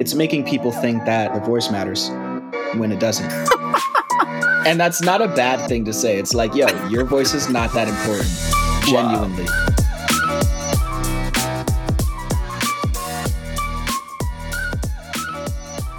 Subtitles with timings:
[0.00, 2.08] it's making people think that their voice matters
[2.78, 3.30] when it doesn't.
[4.66, 6.18] and that's not a bad thing to say.
[6.18, 8.28] It's like, yo, your voice is not that important.
[8.86, 9.44] Genuinely.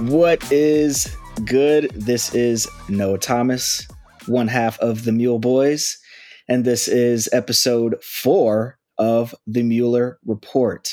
[0.09, 1.13] What is
[1.43, 1.91] good?
[1.93, 3.85] This is Noah Thomas,
[4.27, 5.99] one half of the Mule Boys,
[6.47, 10.89] and this is episode four of the Mueller Report.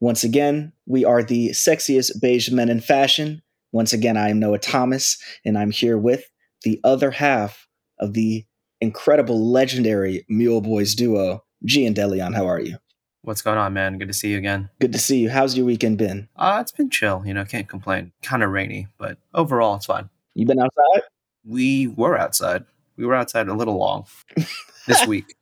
[0.00, 3.40] Once again, we are the sexiest beige men in fashion.
[3.72, 6.30] Once again, I am Noah Thomas, and I'm here with
[6.64, 7.66] the other half
[7.98, 8.44] of the
[8.82, 12.34] incredible, legendary Mule Boys duo, G and Delion.
[12.34, 12.76] How are you?
[13.22, 13.96] What's going on, man?
[13.96, 14.68] Good to see you again.
[14.80, 15.30] Good to see you.
[15.30, 16.28] How's your weekend been?
[16.36, 17.22] Uh, it's been chill.
[17.24, 18.12] You know, can't complain.
[18.22, 20.10] Kind of rainy, but overall, it's fine.
[20.34, 21.04] You been outside?
[21.42, 22.66] We were outside.
[22.98, 24.04] We were outside a little long
[24.86, 25.36] this week.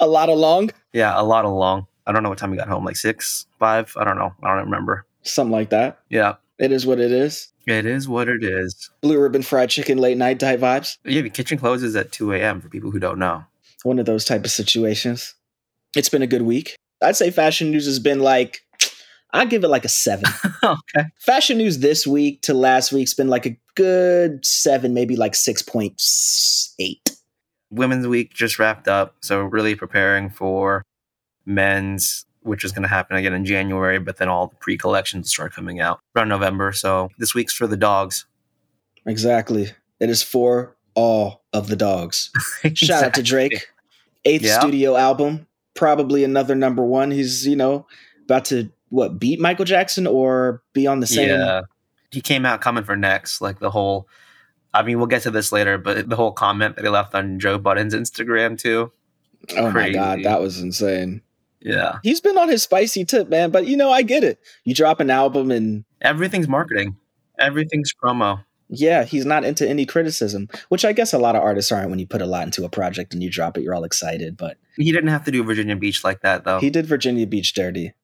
[0.00, 0.70] A lot of long?
[0.94, 1.88] Yeah, a lot of long.
[2.06, 2.84] I don't know what time we got home.
[2.84, 3.92] Like six, five.
[3.96, 4.32] I don't know.
[4.42, 5.06] I don't remember.
[5.22, 6.00] Something like that.
[6.10, 7.48] Yeah, It is what it is.
[7.66, 8.90] it is what it is.
[9.00, 10.98] Blue ribbon fried chicken late night type vibes.
[11.04, 12.60] Yeah, the kitchen closes at two a.m.
[12.60, 13.44] for people who don't know.
[13.84, 15.34] One of those type of situations.
[15.96, 16.76] It's been a good week.
[17.02, 18.60] I'd say fashion news has been like,
[19.32, 20.24] I'd give it like a seven.
[20.62, 21.06] okay.
[21.20, 27.16] fashion news this week to last week's been like a good seven, maybe like 6.8.
[27.70, 30.82] Women's Week just wrapped up, so really preparing for
[31.46, 33.98] men's, which is going to happen again in January.
[33.98, 36.72] But then all the pre-collections start coming out around November.
[36.72, 38.26] So this week's for the dogs.
[39.06, 39.68] Exactly.
[40.00, 42.30] It is for all of the dogs.
[42.74, 43.66] Shout out to Drake.
[44.24, 44.58] Eighth Yeah.
[44.60, 45.46] studio album.
[45.74, 47.10] Probably another number one.
[47.10, 47.86] He's, you know,
[48.24, 51.62] about to what beat Michael Jackson or be on the same Yeah.
[52.10, 54.08] He came out coming for next, like the whole.
[54.72, 57.38] I mean, we'll get to this later, but the whole comment that he left on
[57.40, 58.92] Joe Budden's Instagram too.
[59.56, 61.22] Oh my god, that was insane.
[61.64, 63.50] Yeah, He's been on his spicy tip, man.
[63.50, 64.38] But you know, I get it.
[64.64, 66.96] You drop an album and everything's marketing,
[67.38, 68.44] everything's promo.
[68.68, 71.98] yeah, he's not into any criticism, which I guess a lot of artists aren't when
[71.98, 74.36] you put a lot into a project and you drop it, you're all excited.
[74.36, 76.60] But He didn't have to do Virginia Beach like that though.
[76.60, 77.94] he did Virginia Beach dirty.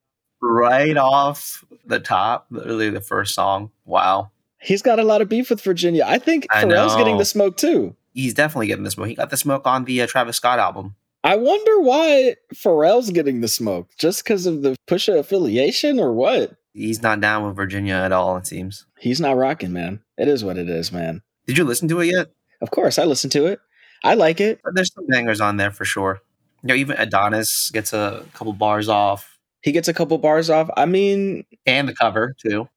[0.41, 3.69] right off the top, literally the first song.
[3.85, 6.03] Wow, He's got a lot of beef with Virginia.
[6.07, 7.95] I think I Pharrell's getting the smoke too.
[8.13, 9.07] he's definitely getting the smoke.
[9.07, 10.95] He got the smoke on the uh, Travis Scott album.
[11.23, 13.89] I wonder why Pharrell's getting the smoke.
[13.99, 16.55] Just because of the Pusha affiliation or what?
[16.73, 18.37] He's not down with Virginia at all.
[18.37, 18.85] It seems.
[18.97, 20.01] He's not rocking, man.
[20.17, 21.21] It is what it is, man.
[21.45, 22.27] Did you listen to it yet?
[22.61, 23.59] Of course, I listen to it.
[24.03, 24.61] I like it.
[24.73, 26.21] There's some bangers on there for sure.
[26.63, 30.69] You know, even Adonis gets a couple bars off, He gets a couple bars off.
[30.77, 32.67] I mean, and the cover too.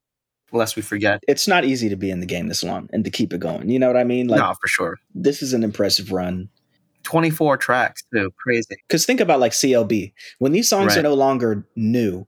[0.52, 1.20] Lest we forget.
[1.26, 3.68] it's not easy to be in the game this long and to keep it going.
[3.68, 4.28] You know what I mean?
[4.28, 4.98] Like, no, for sure.
[5.14, 6.48] this is an impressive run.
[7.04, 8.30] 24 tracks too.
[8.36, 8.76] Crazy.
[8.88, 10.12] Because think about like CLB.
[10.38, 12.26] When these songs are no longer new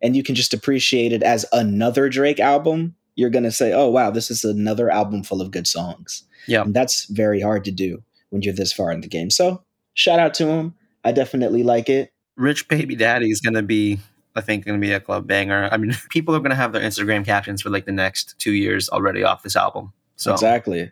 [0.00, 3.88] and you can just appreciate it as another Drake album, you're going to say, oh,
[3.88, 6.24] wow, this is another album full of good songs.
[6.46, 6.62] Yeah.
[6.62, 9.30] And that's very hard to do when you're this far in the game.
[9.30, 9.62] So
[9.94, 10.74] shout out to him.
[11.04, 12.10] I definitely like it.
[12.36, 14.00] Rich Baby Daddy is going to be,
[14.34, 15.68] I think, going to be a club banger.
[15.70, 18.52] I mean, people are going to have their Instagram captions for like the next two
[18.52, 19.92] years already off this album.
[20.16, 20.90] So Exactly.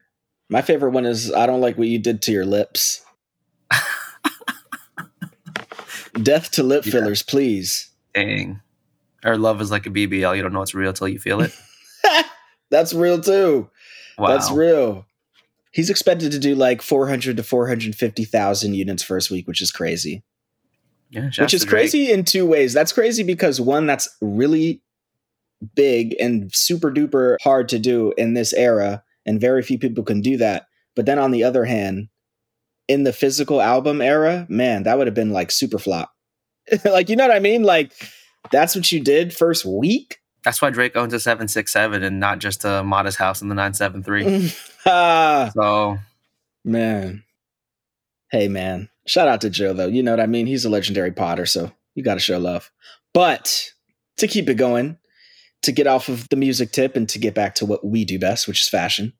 [0.49, 3.05] My favorite one is I don't like what you did to your lips.
[6.21, 6.93] Death to lip Yeah.
[6.93, 7.91] fillers, please.
[8.15, 8.61] dang.
[9.25, 10.35] Our love is like a BBL.
[10.37, 11.53] You don't know it's real till you feel it.
[12.71, 13.71] That's real too.
[14.19, 14.29] Wow.
[14.29, 15.07] That's real.
[15.71, 20.23] He's expected to do like 400 to 450,000 units first week, which is crazy.
[21.11, 21.83] Yeah, which is to Drake.
[21.83, 22.73] crazy in two ways.
[22.73, 24.83] That's crazy because one, that's really
[25.77, 30.21] big and super duper hard to do in this era, and very few people can
[30.21, 30.67] do that.
[30.97, 32.09] But then on the other hand,
[32.89, 36.13] in the physical album era, man, that would have been like super flop.
[36.85, 37.63] like, you know what I mean?
[37.63, 37.93] Like,
[38.51, 40.19] that's what you did first week?
[40.45, 44.53] That's why Drake owns a 767 and not just a modest house in the 973.
[44.87, 45.99] ah, so,
[46.65, 47.23] man.
[48.31, 48.89] Hey, man.
[49.07, 49.87] Shout out to Joe, though.
[49.87, 50.47] You know what I mean?
[50.47, 52.71] He's a legendary potter, so you got to show love.
[53.15, 53.71] But
[54.17, 54.99] to keep it going,
[55.63, 58.19] to get off of the music tip and to get back to what we do
[58.19, 59.13] best, which is fashion,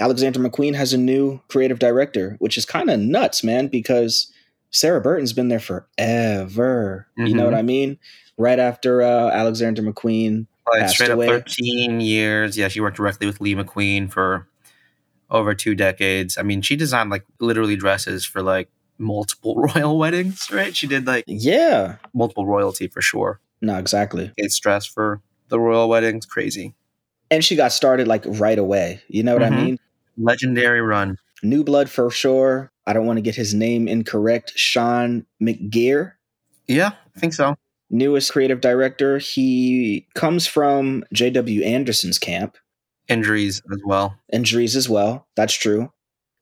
[0.00, 4.32] Alexander McQueen has a new creative director, which is kind of nuts, man, because
[4.70, 7.06] Sarah Burton's been there forever.
[7.16, 7.98] You know what I mean?
[8.38, 11.26] Right after uh, Alexander McQueen Passed straight up away.
[11.26, 12.56] 13 years.
[12.56, 14.46] Yeah, she worked directly with Lee McQueen for
[15.30, 16.38] over two decades.
[16.38, 18.68] I mean, she designed like literally dresses for like
[18.98, 20.74] multiple royal weddings, right?
[20.76, 21.96] She did like Yeah.
[22.14, 23.40] multiple royalty for sure.
[23.60, 24.32] No, exactly.
[24.36, 26.24] It's dress for the royal weddings.
[26.24, 26.74] Crazy.
[27.30, 29.02] And she got started like right away.
[29.08, 29.64] You know what I Mhm.
[29.64, 29.78] mean?
[30.20, 31.16] Legendary run.
[31.42, 32.70] New blood for sure.
[32.86, 34.52] I don't want to get his name incorrect.
[34.56, 36.12] Seán McGirr.
[36.68, 37.54] Yeah, I think so.
[37.90, 39.18] newest creative director.
[39.18, 41.62] He comes from J.W.
[41.64, 42.56] Anderson's camp.
[43.08, 44.16] Injuries as well.
[44.32, 45.26] Injuries as well.
[45.36, 45.90] That's true.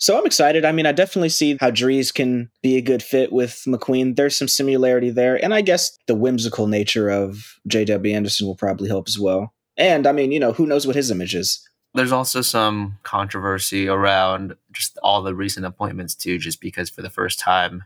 [0.00, 0.64] So I'm excited.
[0.64, 4.14] I mean, I definitely see how Dries can be a good fit with McQueen.
[4.14, 5.42] There's some similarity there.
[5.42, 8.14] And I guess the whimsical nature of J.W.
[8.14, 9.52] Anderson will probably help as well.
[9.76, 11.67] And I mean, you know, who knows what his image is?
[11.94, 17.10] There's also some controversy around just all the recent appointments, too, just because for the
[17.10, 17.84] first time,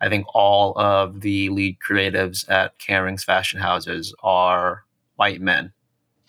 [0.00, 4.84] I think all of the lead creatives at Kering's fashion houses are
[5.16, 5.72] white men.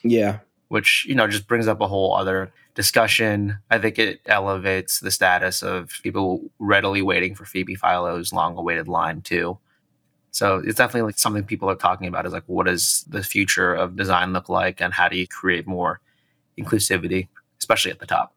[0.03, 0.39] Yeah.
[0.69, 3.59] Which, you know, just brings up a whole other discussion.
[3.69, 8.87] I think it elevates the status of people readily waiting for Phoebe Philo's long awaited
[8.87, 9.57] line, too.
[10.31, 13.73] So it's definitely like something people are talking about is like, what does the future
[13.73, 15.99] of design look like and how do you create more
[16.59, 17.27] inclusivity,
[17.59, 18.33] especially at the top?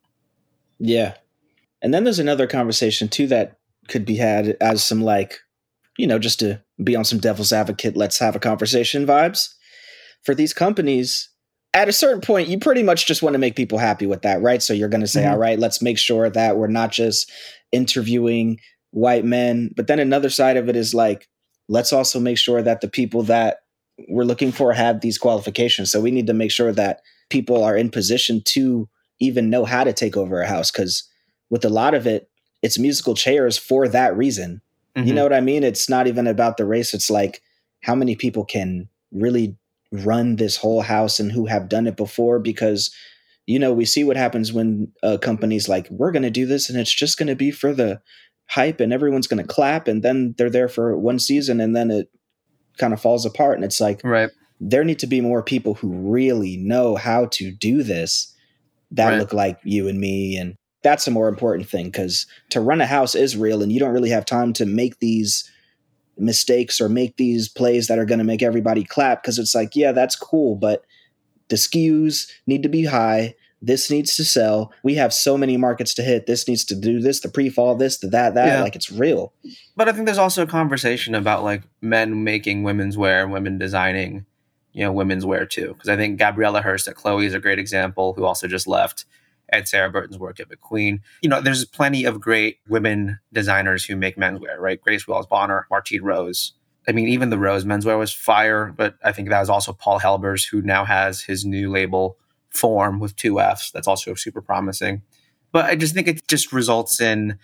[0.78, 1.14] Yeah.
[1.82, 3.58] And then there's another conversation too that
[3.88, 5.38] could be had as some like,
[5.99, 9.55] you know, just to be on some devil's advocate, let's have a conversation vibes.
[10.22, 11.28] For these companies,
[11.72, 14.43] at a certain point, you pretty much just want to make people happy with that,
[14.43, 14.62] right?
[14.62, 15.32] So you're going to say, mm-hmm.
[15.32, 17.31] All right, let's make sure that we're not just
[17.72, 18.58] interviewing
[18.90, 19.70] white men.
[19.76, 21.28] But then another side of it is like,
[21.69, 23.61] let's also make sure that the people that
[24.08, 25.90] we're looking for have these qualifications.
[25.90, 27.00] So we need to make sure that
[27.31, 28.88] people are in position to
[29.21, 30.71] even know how to take over a house.
[30.71, 31.05] Because
[31.49, 32.29] with a lot of it,
[32.62, 34.61] it's musical chairs for that reason.
[34.97, 35.09] Mm-hmm.
[35.09, 35.65] You know what I mean?
[35.65, 36.93] It's not even about the race.
[36.93, 37.43] It's like
[37.82, 39.56] how many people can really
[39.93, 42.94] run this whole house and who have done it before because
[43.47, 46.71] you know we see what happens when uh, companies like we're going to do this
[46.71, 48.00] and it's just going to be for the
[48.47, 51.91] hype and everyone's going to clap and then they're there for one season and then
[51.91, 52.09] it
[52.79, 55.88] kind of falls apart and it's like right there need to be more people who
[55.88, 58.34] really know how to do this
[58.90, 59.18] that right.
[59.18, 62.86] look like you and me and that's a more important thing because to run a
[62.86, 65.50] house is real and you don't really have time to make these
[66.18, 69.74] mistakes or make these plays that are going to make everybody clap because it's like
[69.74, 70.84] yeah that's cool but
[71.48, 75.94] the SKUs need to be high this needs to sell we have so many markets
[75.94, 78.62] to hit this needs to do this the pre-fall this the that that yeah.
[78.62, 79.32] like it's real
[79.76, 83.58] but i think there's also a conversation about like men making women's wear and women
[83.58, 84.24] designing
[84.72, 87.58] you know women's wear too because i think Gabriela hearst at chloe is a great
[87.58, 89.05] example who also just left
[89.52, 91.00] and Sarah Burton's work at McQueen.
[91.22, 94.81] You know, there's plenty of great women designers who make menswear, right?
[94.81, 96.52] Grace Wales Bonner, Martine Rose.
[96.88, 100.00] I mean, even the Row's menswear was fire, but I think that was also Paul
[100.00, 102.17] Helbers, who now has his new label
[102.50, 103.70] Fforme with two F's.
[103.70, 105.02] That's also super promising.
[105.52, 107.38] But I just think it just results in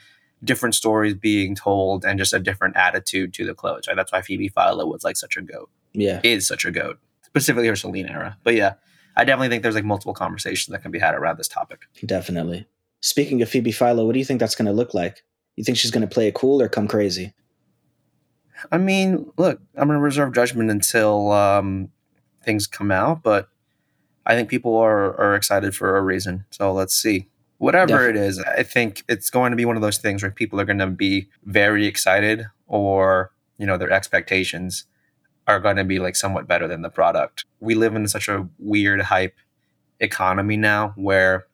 [0.45, 3.89] different stories being told and just a different attitude to the clothes.
[3.89, 3.97] Right?
[3.97, 5.71] That's why Phoebe Philo was like such a goat.
[5.93, 6.99] Yeah, is such a goat,
[7.37, 8.39] specifically her Celine era.
[8.45, 8.75] But yeah,
[9.15, 11.83] I definitely think there's like multiple conversations that can be had around this topic.
[12.05, 12.67] Definitely.
[13.03, 15.23] Speaking of Phoebe Philo, what do you think that's going to look like?
[15.57, 17.35] You think she's going to play it cool or come crazy?
[18.73, 21.91] I mean, look, I'm going to reserve judgment until um,
[22.43, 23.51] things come out, but
[24.25, 26.47] I think people are are excited for a reason.
[26.51, 27.29] So let's see.
[27.59, 28.21] Whatever Definitely.
[28.21, 30.65] it is, I think it's going to be one of those things where people are
[30.65, 34.85] going to be very excited or, you know, their expectations
[35.47, 37.45] are going to be like somewhat better than the product.
[37.61, 39.37] We live in such a weird hype
[40.01, 41.47] economy now where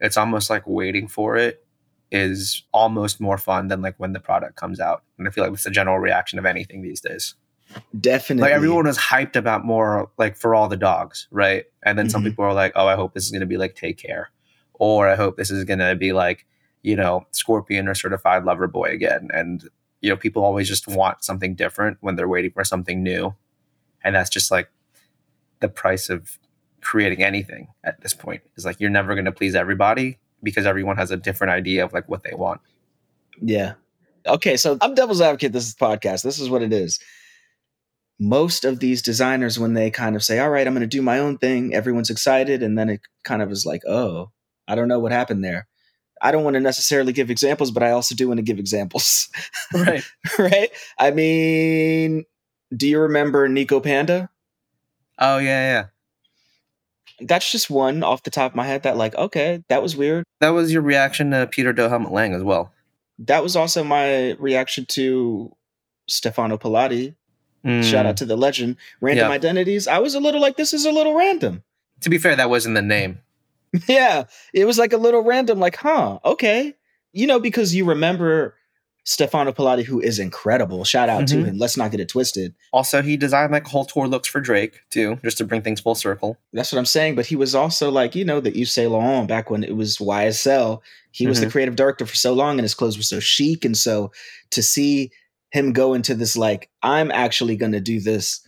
[0.00, 1.64] it's almost like waiting for it
[2.10, 5.02] is almost more fun than like when the product comes out.
[5.18, 7.34] And I feel like it's the general reaction of anything these days.
[7.98, 8.42] Definitely.
[8.42, 11.64] Like everyone was hyped about more like for all the dogs, right?
[11.82, 12.10] And then mm-hmm.
[12.10, 14.30] some people are like, oh, I hope this is going to be like Take Care.
[14.74, 16.44] Or I hope this is going to be like,
[16.82, 19.28] you know, Scorpion or Certified Lover Boy again.
[19.32, 19.68] And
[20.02, 23.34] you know, people always just want something different when they're waiting for something new.
[24.04, 24.68] And that's just like
[25.60, 26.38] the price of
[26.80, 30.96] creating anything at this point is like you're never going to please everybody because everyone
[30.96, 32.60] has a different idea of like what they want.
[33.40, 33.74] Yeah.
[34.26, 35.52] Okay, so I'm devil's advocate.
[35.52, 36.22] This is podcast.
[36.22, 36.98] This is what it is.
[38.18, 41.02] Most of these designers, when they kind of say, "All right, I'm going to do
[41.02, 44.30] my own thing," everyone's excited, and then it kind of is like, "Oh,
[44.68, 45.66] I don't know what happened there."
[46.22, 49.28] I don't want to necessarily give examples, but I also do want to give examples.
[49.74, 50.04] Right.
[50.38, 50.70] right.
[50.98, 52.24] I mean,
[52.76, 54.28] do you remember Nico Panda?
[55.18, 55.72] Oh yeah,
[57.20, 57.26] yeah.
[57.26, 60.24] That's just one off the top of my head that like, okay, that was weird.
[60.40, 62.72] That was your reaction to Peter Do Helmut Lang as well.
[63.18, 65.54] That was also my reaction to
[66.06, 67.14] Stefano Pilati.
[67.64, 67.84] Mm.
[67.84, 68.76] Shout out to the legend.
[69.00, 69.34] Random yep.
[69.34, 69.88] identities.
[69.88, 71.62] I was a little like, this is a little random.
[72.00, 73.20] To be fair, that wasn't the name.
[73.88, 76.74] yeah, it was like a little random, like, huh, okay.
[77.12, 78.54] You know, because you remember
[79.04, 80.84] Stefano Pilati, who is incredible.
[80.84, 81.42] Shout out mm-hmm.
[81.42, 81.58] to him.
[81.58, 82.54] Let's not get it twisted.
[82.72, 85.94] Also, he designed like whole tour looks for Drake too, just to bring things full
[85.94, 86.38] circle.
[86.52, 87.16] That's what I'm saying.
[87.16, 89.98] But he was also like, you know, the Yves Saint Laurent back when it was
[89.98, 90.80] YSL.
[91.10, 91.28] He mm-hmm.
[91.28, 91.52] was the mm-hmm.
[91.52, 93.64] creative director for so long, and his clothes were so chic.
[93.64, 94.12] And so
[94.50, 95.10] to see
[95.50, 98.40] him go into this like I'm actually going to do this,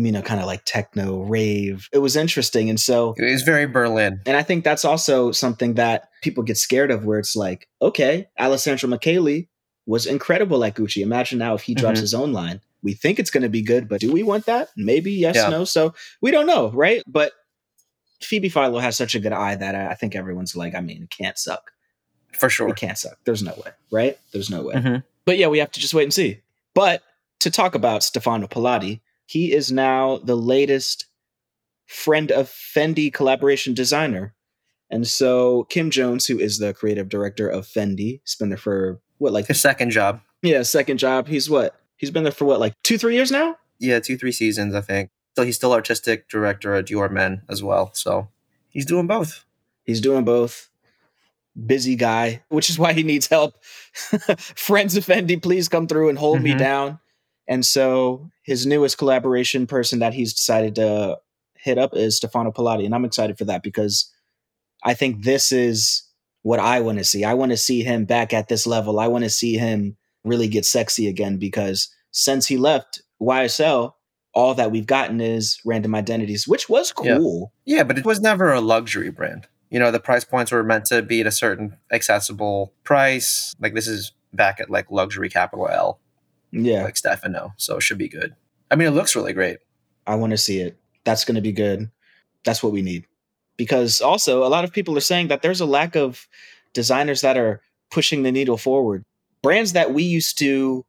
[0.00, 1.88] you know, kind of like techno rave.
[1.92, 4.20] It was interesting, and so It was very Berlin.
[4.26, 8.28] and I think that's also something that people get scared of, where it's like, okay,
[8.38, 9.42] Alessandro Michele
[9.86, 11.02] was incredible at Gucci.
[11.02, 12.02] Imagine now if he drops Mhm.
[12.02, 12.60] his own line.
[12.82, 14.68] We think it's going to be good, but do we want that?
[14.76, 15.48] Maybe yes, Yeah.
[15.48, 15.64] no.
[15.64, 17.02] So we don't know, right?
[17.08, 17.32] But
[18.20, 21.10] Phoebe Philo has such a good eye that I think everyone's like, I mean, it
[21.10, 21.72] can't suck.
[22.32, 22.68] For sure.
[22.68, 23.18] It can't suck.
[23.24, 24.18] There's no way, right?
[24.32, 24.74] There's no way.
[24.74, 25.02] Mhm.
[25.24, 26.40] But yeah, we have to just wait and see.
[26.74, 27.02] But
[27.40, 31.04] to talk about Stefano Pilati, he is now the latest
[31.86, 34.34] friend of Fendi collaboration designer.
[34.90, 39.00] And so Kim Jones, who is the creative director of Fendi, has been there for
[39.18, 40.20] what, like His second job.
[40.40, 41.28] yeah, second job.
[41.28, 41.78] He's what?
[41.96, 43.56] He's been there for what, like two, three years now?
[43.78, 45.10] Yeah, two, three seasons, I think.
[45.36, 47.90] So he's still artistic director at Dior Men as well.
[47.92, 48.28] So
[48.70, 49.44] he's doing both.
[49.84, 50.70] He's doing both.
[51.66, 53.62] Busy guy, which is why he needs help.
[54.38, 56.58] Friends of Fendi, please come through and hold me Mhm.
[56.58, 56.98] down.
[57.48, 61.18] And so his newest collaboration person that he's decided to
[61.56, 62.84] hit up is Stefano Pilati.
[62.84, 64.12] And I'm excited for that because
[64.84, 66.04] I think this is
[66.42, 67.24] what I want to see.
[67.24, 69.00] I want to see him back at this level.
[69.00, 73.94] I want to see him really get sexy again because since he left YSL,
[74.34, 77.16] all that we've gotten is random identities, which was Yeah.
[77.16, 77.52] cool.
[77.64, 79.48] Yeah, but it was never a luxury brand.
[79.70, 83.54] You know, the price points were meant to be at a certain accessible price.
[83.58, 85.98] Like this is back at like luxury capital L,
[86.50, 86.84] Yeah.
[86.84, 87.52] like Stefano.
[87.56, 88.34] So it should be good.
[88.70, 89.58] I mean, it looks really great.
[90.06, 90.78] I want to see it.
[91.04, 91.90] That's going to be good.
[92.44, 93.06] That's what we need.
[93.56, 96.26] Because also, a lot of people are saying that there's a lack of
[96.72, 99.04] designers that are pushing the needle forward.
[99.42, 100.84] Brands that we used to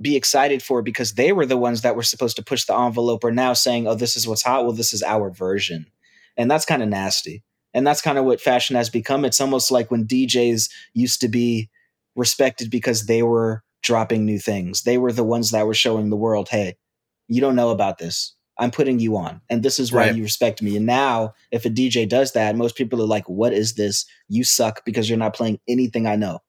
[0.00, 3.24] be excited for because they were the ones that were supposed to push the envelope
[3.24, 4.64] are now saying, oh, this is what's hot.
[4.64, 5.86] Well, this is our version.
[6.36, 7.42] And that's kind of nasty.
[7.74, 9.24] And that's kind of what fashion has become.
[9.24, 11.70] It's almost like when DJs used to be
[12.14, 14.82] respected because they were dropping new things.
[14.82, 16.76] They were the ones that were showing the world, hey,
[17.28, 18.34] you don't know about this.
[18.58, 20.14] I'm putting you on, and this is why Right.
[20.14, 20.76] you respect me.
[20.76, 24.04] And now, if a DJ does that, most people are like, What is this?
[24.28, 26.40] You suck because you're not playing anything I know.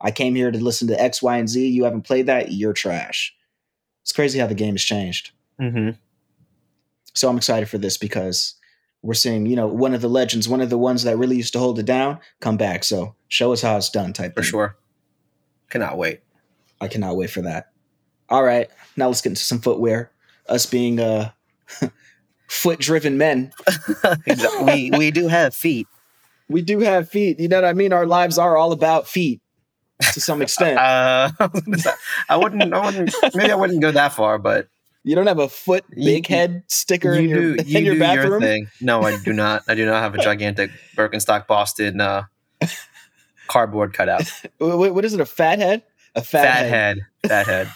[0.00, 1.68] I came here to listen to X, Y, and Z.
[1.68, 2.50] You haven't played that.
[2.52, 3.34] You're trash.
[4.02, 5.32] It's crazy how the game has changed.
[5.60, 5.90] Mm-hmm.
[7.14, 8.54] So I'm excited for this because
[9.02, 11.52] we're seeing, you know, one of the legends, one of the ones that really used
[11.52, 12.84] to hold it down, come back.
[12.84, 14.50] So show us how it's done, type For thing.
[14.50, 14.76] sure.
[15.68, 16.20] Cannot wait.
[16.80, 17.66] I cannot wait for that.
[18.28, 20.10] All right, now let's get into some footwear.
[20.48, 21.30] Us being uh,
[22.48, 23.52] foot-driven men,
[24.64, 25.86] we we do have feet.
[26.48, 27.38] we do have feet.
[27.40, 27.92] You know what I mean?
[27.92, 29.40] Our lives are all about feet
[30.12, 30.78] to some extent.
[30.80, 31.30] Uh,
[32.28, 32.72] I wouldn't.
[32.72, 33.14] I wouldn't.
[33.34, 34.68] Maybe I wouldn't go that far, but
[35.04, 37.62] you don't have a foot You- big head sticker in your, do.
[37.64, 38.30] You in your bathroom.
[38.30, 38.68] your thing.
[38.80, 39.62] No, I do not.
[39.68, 42.24] I do not have a gigantic Birkenstock Boston uh,
[43.46, 44.22] cardboard cutout.
[44.60, 45.20] Wh- wh- what is it?
[45.20, 45.82] A fat head?
[46.14, 46.98] A fat, Fat, head.
[47.24, 47.28] head.
[47.30, 47.68] Fat head.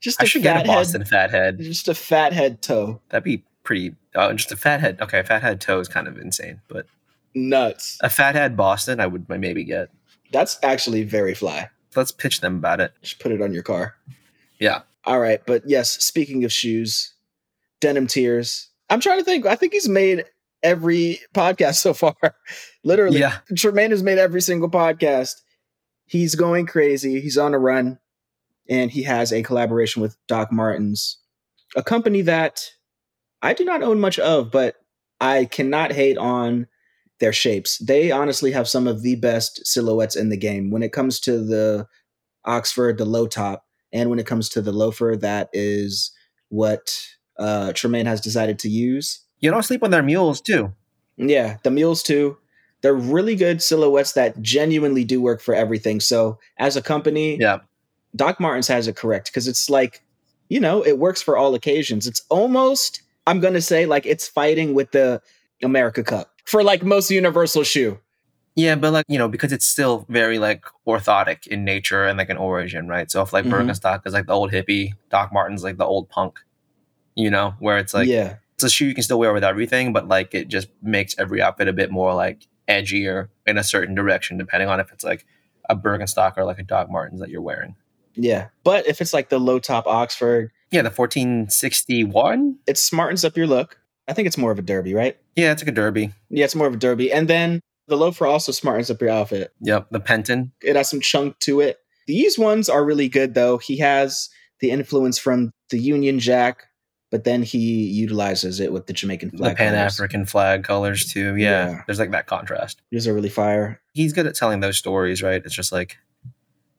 [0.00, 1.08] Just a I should fat get a Boston head.
[1.08, 1.58] fat head.
[1.60, 3.00] Just a fat head toe.
[3.08, 3.94] That'd be pretty.
[4.14, 5.00] Oh, just a fat head.
[5.00, 6.86] Okay, fat head toe is kind of insane, but
[7.34, 7.98] Nuts.
[8.02, 9.88] a fat head Boston, I would maybe get.
[10.32, 11.70] That's actually very fly.
[11.96, 12.92] Let's pitch them about it.
[13.02, 13.94] Just put it on your car.
[14.58, 14.82] Yeah.
[15.04, 17.12] All right, but yes, speaking of shoes,
[17.80, 18.68] denim tears.
[18.90, 19.46] I'm trying to think.
[19.46, 20.24] I think he's made
[20.62, 22.14] every podcast so far.
[22.84, 23.38] Literally, Yeah.
[23.56, 25.42] Tremaine has made every single podcast.
[26.06, 27.20] He's going crazy.
[27.20, 27.98] He's on a run,
[28.68, 31.18] and he has a collaboration with Doc Martens,
[31.76, 32.70] a company that
[33.42, 34.76] I do not own much of, but
[35.20, 36.66] I cannot hate on
[37.20, 37.78] their shapes.
[37.78, 41.38] They honestly have some of the best silhouettes in the game when it comes to
[41.38, 41.86] the
[42.44, 46.12] Oxford, the low top, and when it comes to the loafer, that is
[46.48, 47.06] what
[47.38, 49.20] uh, Tremaine has decided to use.
[49.40, 50.74] You don't sleep on their mules too.
[51.16, 52.36] Yeah, the mules too.
[52.84, 56.00] They're really good silhouettes that genuinely do work for everything.
[56.00, 57.60] So as a company, Yeah.
[58.14, 60.02] Doc Martens has it correct because it's like,
[60.50, 62.06] you know, it works for all occasions.
[62.06, 65.22] It's almost, I'm gonna say, like it's fighting with the
[65.62, 67.98] America Cup for like most universal shoe.
[68.54, 72.28] Yeah, but like you know, because it's still very like orthotic in nature and like
[72.28, 73.10] an origin, right?
[73.10, 73.50] So if like Mhm.
[73.50, 76.38] Birkenstock is like the old hippie, Doc Martens like the old punk,
[77.14, 79.94] you know, where it's like yeah, it's a shoe you can still wear with everything,
[79.94, 83.94] but like it just makes every outfit a bit more like edgier in a certain
[83.94, 85.26] direction, depending on if it's like
[85.68, 87.74] a Birkenstock or like a Doc Martens that you're wearing.
[88.14, 88.48] yeah.
[88.64, 92.56] But if it's like the low top Oxford, Yeah, the 1461.
[92.66, 93.78] it smartens up your look.
[94.08, 95.16] I think it's more of a derby, right?
[95.36, 96.12] Yeah, it's like a derby.
[96.30, 97.10] Yeah, it's more of a derby.
[97.12, 99.52] And then the loafer also smartens up your outfit.
[99.60, 100.52] Yep, the Penton.
[100.62, 101.78] it has some chunk to it.
[102.06, 103.56] These ones are really good though.
[103.58, 104.28] He has
[104.60, 106.64] the influence from the Union Jack,
[107.14, 109.56] but then he utilizes it with the Jamaican flag, The.
[109.56, 109.74] Pan.
[109.76, 111.36] African flag colors too.
[111.36, 111.82] Yeah, Yeah.
[111.86, 112.82] there's like that contrast.
[112.90, 113.80] These are really fire.
[113.92, 115.40] He's good at telling those stories, right?
[115.44, 115.98] It's just like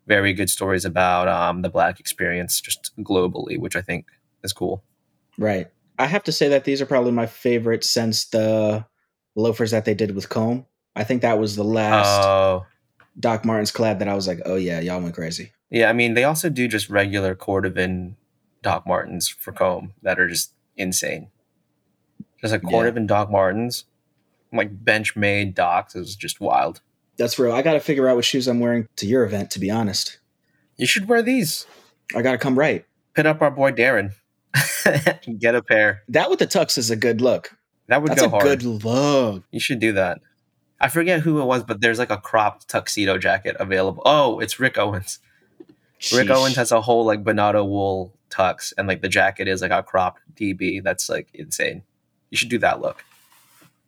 [0.07, 4.07] very good stories about um, the black experience just globally, which I think
[4.43, 4.83] is cool.
[5.37, 5.67] Right.
[5.97, 8.85] I have to say that these are probably my favorite since the
[9.37, 10.65] loafers that they did with Comme.
[10.97, 12.65] I think that was the last Oh,
[13.17, 15.53] Doc Martens collab that I was like, oh yeah, y'all went crazy.
[15.69, 15.89] yeah.
[15.89, 18.15] I mean, they also do just regular Cordovan
[18.65, 21.27] Doc Martens for Comme that are just insane.
[22.41, 22.69] Just like Yeah.
[22.71, 23.85] Cordovan Doc Martens,
[24.51, 26.81] like bench made Docs is just wild.
[27.17, 27.53] That's real.
[27.53, 29.51] I got to figure out what shoes I'm wearing to your event.
[29.51, 30.19] To be honest,
[30.77, 31.67] You should wear these.
[32.15, 32.83] I got to come right.
[33.13, 34.13] Pit up our boy Darren.
[35.39, 36.01] Get a pair.
[36.09, 37.55] That with the tux is a good look.
[37.87, 38.43] That would That's go a hard.
[38.43, 39.43] good look.
[39.51, 40.19] You should do that.
[40.81, 44.01] I forget who it was, but there's like a cropped tuxedo jacket available.
[44.05, 45.19] Oh, it's Rick Owens.
[46.13, 49.71] Rick Owens has a whole like Bonato wool tux, and like the jacket is like
[49.71, 50.83] a cropped DB.
[50.83, 51.83] That's like insane.
[52.29, 53.03] You should do that look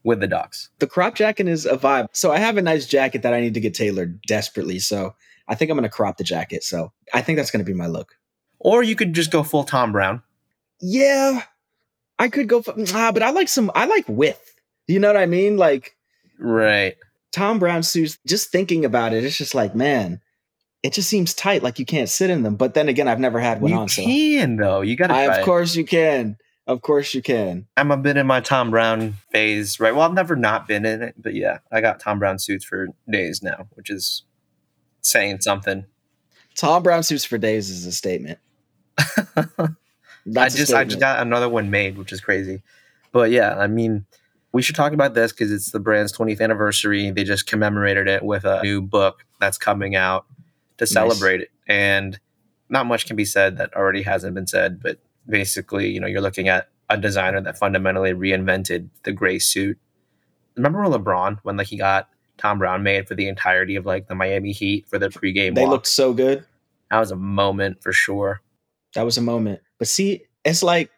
[0.03, 0.69] with the docs.
[0.79, 2.07] the crop jacket is a vibe.
[2.13, 4.79] So I have a nice jacket that I need to get tailored desperately.
[4.79, 5.15] So
[5.49, 6.63] I think I'm going to crop the jacket.
[6.63, 8.15] So I think that's going to be my look.
[8.59, 10.21] Or you could just go full Thom Browne.
[10.79, 11.41] Yeah,
[12.17, 12.61] I could go.
[12.61, 13.69] For, ah, but I like some.
[13.75, 14.55] I like width.
[14.87, 15.57] You know what I mean?
[15.57, 15.97] Like
[16.39, 16.95] Right.
[17.31, 18.17] Thom Browne suits.
[18.25, 20.21] Just thinking about it, it's just like man,
[20.87, 21.63] it just seems tight.
[21.63, 22.55] Like you can't sit in them.
[22.55, 23.89] But then again, I've never had one You on.
[23.89, 24.79] So can though.
[24.79, 25.45] You gotta I, try of it.
[25.45, 26.37] course you can.
[26.65, 27.67] Of course you can.
[27.75, 29.93] I'm a bit in my Thom Browne phase, right?
[29.93, 32.87] Well, I've never not been in it, but yeah, I got Thom Browne suits for
[33.09, 34.23] days now, which is
[35.01, 35.85] saying something.
[36.55, 38.39] Thom Browne suits for days is a statement.
[38.97, 42.63] I just I just got another one made, which is crazy.
[43.11, 44.05] But yeah, I mean,
[44.53, 47.11] we should talk about this because it's the brand's 20th anniversary.
[47.11, 50.25] They just commemorated it with a new book that's coming out
[50.77, 51.49] to celebrate it.
[51.67, 52.19] And
[52.69, 56.21] not much can be said that already hasn't been said, but basically, you know, you're
[56.21, 59.77] looking at a designer that fundamentally reinvented the gray suit.
[60.55, 64.15] Remember LeBron when like he got Thom Browne made for the entirety of like the
[64.15, 65.71] Miami Heat for the pregame they walk?
[65.71, 66.45] looked so good.
[66.89, 68.41] that was a moment for sure.
[68.95, 69.59] That was a moment.
[69.79, 70.89] But see, it's like,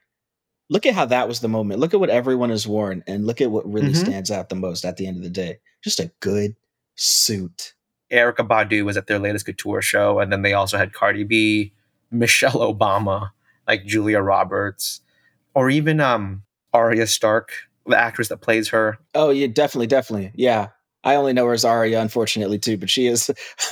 [0.70, 1.80] look at how that was the moment.
[1.80, 3.96] Look at what everyone has worn and look at what really Mhm.
[4.06, 5.58] stands out the most at the end of the day.
[5.84, 6.56] Just a good
[6.96, 7.74] suit.
[8.12, 11.74] Erykah Badu was at their latest couture show, and then they also had Cardi B,
[12.12, 13.32] Michelle Obama,
[13.68, 15.02] like Julia Roberts,
[15.54, 16.44] or even um
[16.74, 17.52] Arya Stark,
[17.86, 18.98] the actress that plays her.
[19.16, 20.32] Oh, yeah, definitely, definitely.
[20.36, 20.70] Yeah.
[21.04, 23.32] I only know her as Arya, unfortunately, too, but she is.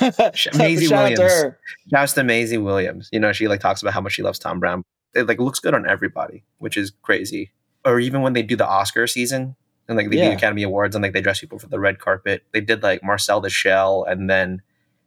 [0.54, 1.42] Maisie Shout out to Williams.
[1.42, 1.58] her.
[1.90, 3.10] Just Maisie Williams.
[3.12, 4.82] You know, she like talks about how much she loves Thom Browne.
[5.14, 7.52] It like looks good on everybody, which is crazy.
[7.84, 9.56] Or even when they do the Oscar season
[9.88, 10.30] and like the Yeah.
[10.30, 12.44] Academy Awards and like they dress people for the red carpet.
[12.52, 14.62] They did like Marcel the Shell and then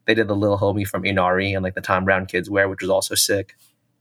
[0.06, 2.82] they did the little homie from Minari and like the Thom Browne kids wear, which
[2.82, 3.56] was also sick.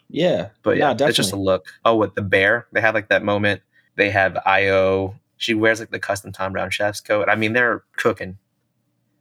[0.08, 0.48] Yeah.
[0.62, 1.66] But No, yeah, it's just a look.
[1.84, 3.60] Oh, with the bear, they have like that moment.
[3.96, 5.14] They have Ayo.
[5.36, 7.28] She wears like the custom Thom Browne chef's coat.
[7.28, 8.38] I mean, they're cooking.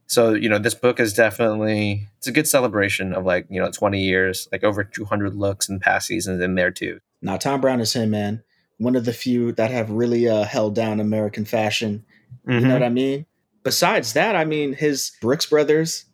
[0.07, 3.69] So you know, this book is definitely it's a good celebration of like you know
[3.69, 6.99] 20 years, like over 200 looks and past seasons in there too.
[7.21, 8.43] Now, Thom Browne is him, man.
[8.79, 12.03] One of the few that have really uh, held down American fashion.
[12.47, 12.67] You Mm-hmm.
[12.67, 13.25] know what I mean?
[13.63, 16.05] Besides that, I mean, his Brooks Brothers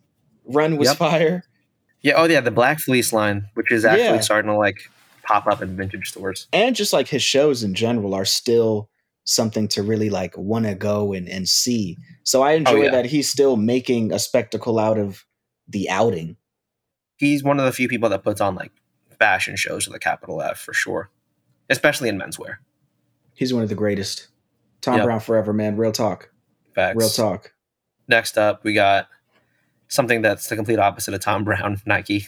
[0.44, 0.96] run was Yep.
[0.98, 1.44] fire.
[2.02, 2.14] Yeah.
[2.16, 4.20] Oh yeah, the Black Fleece line, which is actually Yeah.
[4.20, 4.76] starting to like
[5.22, 6.46] pop up in vintage stores.
[6.52, 8.90] and just like his shows in general are still
[9.24, 11.96] something to really like want to go and, and see.
[12.22, 12.90] So I enjoy Oh, yeah.
[12.92, 15.24] that he's still making a spectacle out of
[15.68, 16.36] the outing.
[17.16, 18.70] He's one of the few people that puts on like
[19.18, 21.10] fashion shows with a capital F for sure,
[21.70, 22.56] especially in menswear.
[23.34, 24.28] He's one of the greatest.
[24.80, 25.04] Tom Yep.
[25.04, 25.76] Brown forever, man.
[25.76, 26.30] Real talk.
[26.74, 26.96] Facts.
[26.96, 27.52] Real talk.
[28.08, 29.08] Next up, we got
[29.88, 32.26] something that's the complete opposite of Thom Browne, Nike.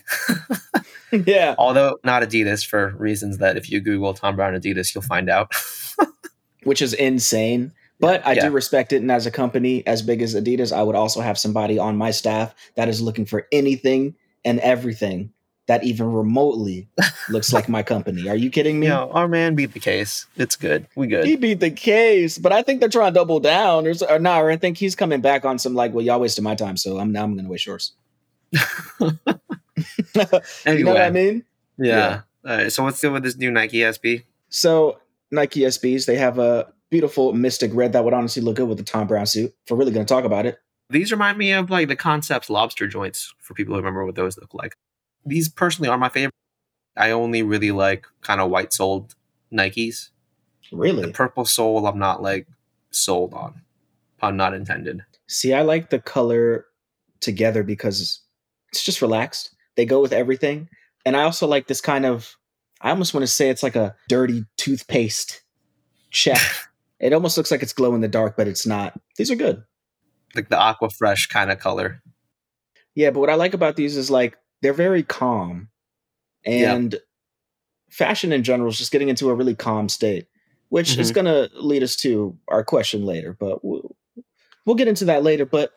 [1.12, 1.54] yeah.
[1.58, 5.52] Although not Adidas for reasons that if you Google Thom Browne Adidas, you'll find out.
[6.64, 7.72] Which is insane.
[8.00, 8.46] But I Yeah.
[8.46, 9.02] do respect it.
[9.02, 12.10] And as a company as big as Adidas, I would also have somebody on my
[12.10, 15.32] staff that is looking for anything and everything
[15.68, 16.88] that even remotely
[17.28, 18.28] looks like my company.
[18.28, 18.88] Are you kidding me?
[18.88, 20.26] know, our man beat the case.
[20.36, 20.88] It's good.
[20.96, 21.24] We good.
[21.24, 23.86] He beat the case, but I think they're trying to double down.
[23.86, 26.42] Or, or no, or I think he's coming back on some like, well, y'all wasted
[26.42, 27.92] my time, so I'm now I'm going to waste yours.
[29.00, 29.18] anyway,
[30.66, 31.44] You know what I mean?
[31.76, 32.22] yeah.
[32.46, 34.24] All right, so what's good with this new Nike SB?
[34.48, 34.98] So
[35.30, 38.84] Nike SBs, they have a beautiful mystic red that would honestly look good with the
[38.84, 39.52] Thom Browne suit.
[39.64, 42.48] If we're really going to talk about it, These remind me of like the Concepts
[42.48, 44.76] lobster joints for people who remember what those look like.
[45.28, 46.34] These personally are my favorite.
[46.96, 49.14] I only really like kind of white soled
[49.52, 50.10] Nikes.
[50.72, 51.02] Really?
[51.02, 52.46] The purple sole, I'm not like
[52.90, 53.62] sold on.
[54.18, 55.04] Pun not intended.
[55.26, 56.66] See, I like the color
[57.20, 58.20] together because
[58.70, 59.54] it's just relaxed.
[59.76, 60.68] They go with everything,
[61.06, 62.36] and I also like this kind of.
[62.80, 65.42] I almost want to say it's like a dirty toothpaste
[66.10, 66.40] check.
[67.00, 68.98] it almost looks like it's glow in the dark, but it's not.
[69.16, 69.62] These are good.
[70.34, 72.02] Like the aqua fresh kind of color.
[72.94, 75.68] Yeah, but what I like about these is like they're very calm.
[76.44, 76.96] And
[77.90, 80.26] fashion in general is just getting into a really calm state,
[80.68, 81.14] which is Mhm.
[81.14, 83.96] going to lead us to our question later, but we'll,
[84.64, 85.44] we'll get into that later.
[85.46, 85.72] But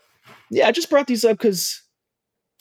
[0.49, 1.81] yeah, I just brought these up because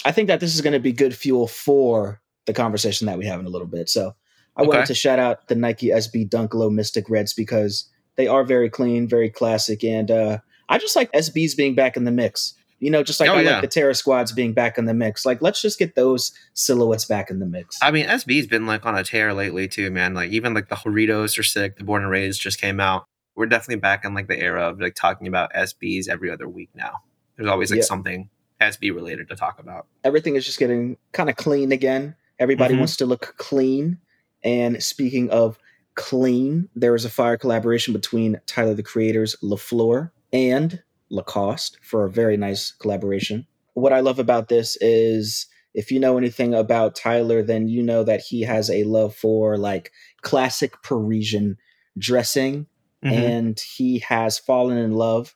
[0.04, 3.26] I think that this is going to be good fuel for the conversation that we
[3.26, 3.88] have in a little bit.
[3.88, 4.14] So
[4.56, 8.44] I wanted to shout out the Nike SB Dunk Low Mystic Reds because they are
[8.44, 12.54] very clean, very classic, and uh, I just like SBs being back in the mix.
[12.80, 13.50] You know, just like Oh, I yeah.
[13.52, 15.24] like the Terror Squads being back in the mix.
[15.26, 17.78] Like, let's just get those silhouettes back in the mix.
[17.82, 20.14] I mean, SB's been like on a tear lately too, man.
[20.14, 21.76] Like even like the Doritos are sick.
[21.76, 23.04] The Born and Raised just came out.
[23.36, 26.70] We're definitely back in like the era of like talking about SBs every other week
[26.74, 27.02] now.
[27.36, 28.28] There's always like something
[28.60, 29.86] SB related to talk about.
[30.04, 32.14] Everything is just getting kind of clean again.
[32.38, 32.78] Everybody Mhm.
[32.78, 33.98] wants to look clean.
[34.42, 35.58] And speaking of
[35.96, 42.04] clean, there is a fire collaboration between Tyler the Creator's le Fleur and Lacoste for
[42.04, 43.46] a very nice collaboration.
[43.74, 48.02] What I love about this is if you know anything about Tyler, then you know
[48.04, 49.92] that he has a love for like
[50.22, 51.56] classic Parisian
[51.98, 52.66] dressing
[53.04, 53.12] Mhm.
[53.12, 55.34] and he has fallen in love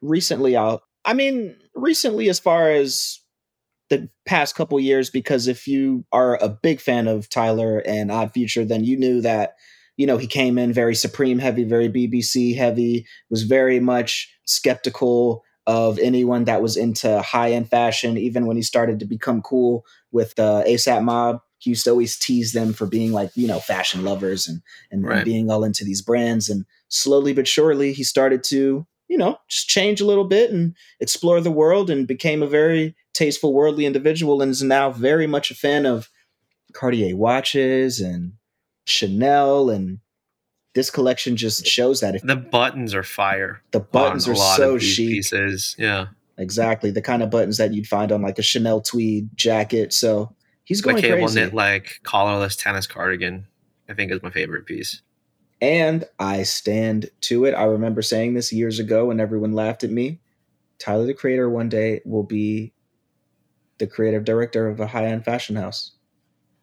[0.00, 3.20] recently out i mean recently as far as
[3.90, 8.32] the past couple years because if you are a big fan of tyler and odd
[8.32, 9.56] future then you knew that
[9.96, 15.42] you know he came in very supreme heavy very bbc heavy was very much skeptical
[15.66, 20.38] of anyone that was into high-end fashion even when he started to become cool with
[20.38, 24.04] uh, asap mob he used to always tease them for being like you know fashion
[24.04, 25.24] lovers and and, and Right.
[25.24, 29.68] being all into these brands and slowly but surely he started to you know just
[29.68, 34.42] change a little bit and explore the world and became a very tasteful worldly individual
[34.42, 36.08] and is now very much a fan of
[36.72, 38.32] cartier watches and
[38.86, 39.98] chanel and
[40.74, 43.62] this collection just shows that if The buttons are fire.
[43.72, 45.74] the buttons are so chic Pieces.
[45.78, 46.06] Yeah.
[46.38, 50.34] exactly the kind of buttons that you'd find on like a chanel tweed jacket so
[50.64, 53.46] he's The going cable crazy knit like collarless tennis cardigan,
[53.88, 55.02] I think is my favorite piece.
[55.62, 57.52] And I stand to it.
[57.54, 60.20] I remember saying this years ago and everyone laughed at me.
[60.78, 62.74] Tyler the Creator one day will be
[63.78, 65.92] the creative director of a high end fashion house.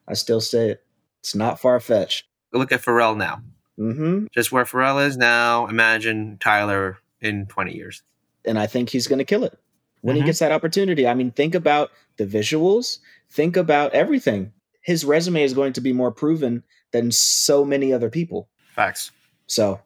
[0.08, 0.83] I still say it.
[1.24, 2.26] It's not far fetched.
[2.52, 3.42] Look at Pharrell now.
[3.78, 8.04] hmm Just where Pharrell is now, imagine Tyler in 20 years.
[8.46, 9.58] And I think he's going to kill it
[10.02, 10.26] when he Mhm.
[10.26, 11.08] gets that opportunity.
[11.08, 13.00] I mean, think about the visuals,
[13.32, 14.52] think about everything.
[14.82, 18.50] His resume is going to be more proven than so many other people.
[18.76, 19.12] Facts.
[19.48, 19.80] So,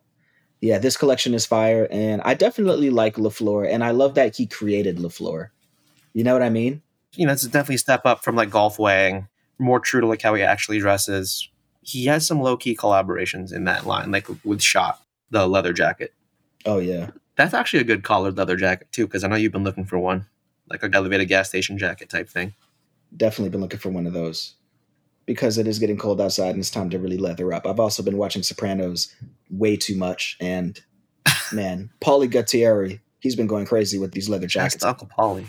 [0.59, 4.35] yeah, this collection is fire, and I definitely like le Fleur, and I love that
[4.37, 5.51] he created le Fleur.
[6.13, 6.81] You know what I mean?
[7.13, 9.27] you know, it's definitely a step up from like Golf Wang,
[9.59, 11.49] more true to like how he actually dresses.
[11.81, 16.13] He has some low key collaborations in that line, like with Schott, the leather jacket.
[16.65, 19.63] Oh yeah, That's actually a good collared leather jacket too, because I know you've been
[19.63, 20.25] looking for one,
[20.69, 22.53] like a elevated gas station jacket type thing.
[23.15, 24.55] definitely been looking for one of those
[25.25, 27.65] because it is getting cold outside and it's time to really leather up.
[27.65, 29.13] I've also been watching Sopranos
[29.49, 30.79] way too much, and
[31.53, 34.83] man, Paulie Gualtieri, he's been going crazy with these leather jackets.
[34.83, 34.85] That's.
[34.85, 35.47] Uncle Paulie.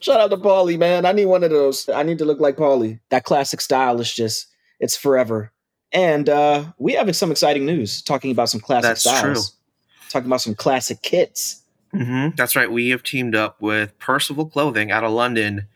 [0.00, 1.04] Shout out to Paulie, man.
[1.04, 1.88] I need one of those.
[1.88, 3.00] I need to look like Paulie.
[3.10, 4.46] That classic style is just,
[4.78, 5.52] it's forever.
[5.92, 9.56] And uh, we have some exciting news talking about some classic That's styles.
[10.10, 11.62] Talking about some classic kits.
[11.92, 12.70] hmm That's right.
[12.70, 15.66] We have teamed up with Percival Clothing out of London.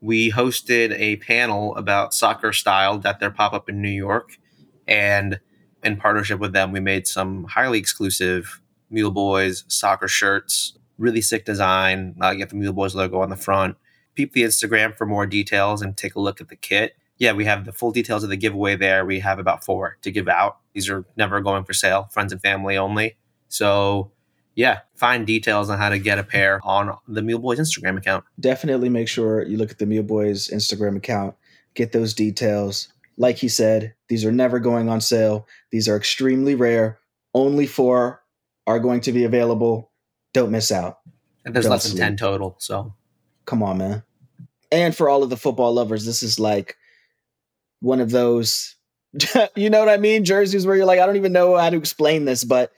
[0.00, 4.38] We hosted a panel about soccer style at their pop up in New York.
[4.86, 5.40] And
[5.82, 8.60] in partnership with them, we made some highly exclusive
[8.90, 10.78] Mule Boys soccer shirts.
[11.04, 12.16] Really sick design.
[12.22, 13.76] Uh, you get the Mule Boys logo on the front.
[14.14, 16.96] Peep the Instagram for more details and take a look at the kit.
[17.18, 19.04] Yeah, we have the full details of the giveaway there.
[19.04, 20.60] We have about four to give out.
[20.72, 23.16] These are never going for sale, friends and family only.
[23.48, 24.12] So
[24.54, 28.24] yeah, find details on how to get a pair on the Mule Boys Instagram account.
[28.40, 31.34] Definitely make sure you look at the Mule Boys Instagram account,
[31.74, 32.88] get those details.
[33.18, 35.46] Like he said, these are never going on sale.
[35.70, 36.98] These are extremely rare.
[37.34, 38.22] Only four
[38.66, 39.90] are going to be available.
[40.34, 40.98] Don't miss out.
[41.46, 42.02] And there's Don't less than sleep.
[42.02, 42.56] 10 total.
[42.58, 42.94] So
[43.46, 44.02] Come on, man.
[44.72, 46.76] And for all of the football lovers, this is like
[47.80, 48.76] one of those,
[49.56, 50.24] you know what I mean?
[50.24, 52.72] Jerseys where you're like, I don't even know how to explain this, but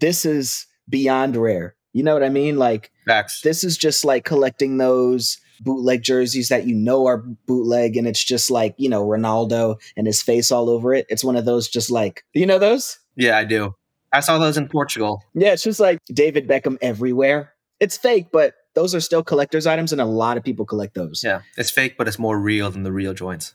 [0.00, 1.74] this is beyond rare.
[1.92, 2.58] You know what I mean?
[2.58, 3.40] Like, facts.
[3.40, 8.22] this is just like collecting those bootleg jerseys that you know are bootleg, and it's
[8.22, 11.06] just like, you know, Ronaldo and his face all over it.
[11.08, 12.98] It's one of those just like, you know, those?
[13.16, 13.74] Yeah, I do.
[14.12, 15.22] I saw those in Portugal.
[15.34, 17.52] Yeah, it's just like David Beckham everywhere.
[17.80, 21.22] It's fake, but those are still collector's items, and a lot of people collect those.
[21.24, 23.54] Yeah, it's fake, but it's more real than the real joints.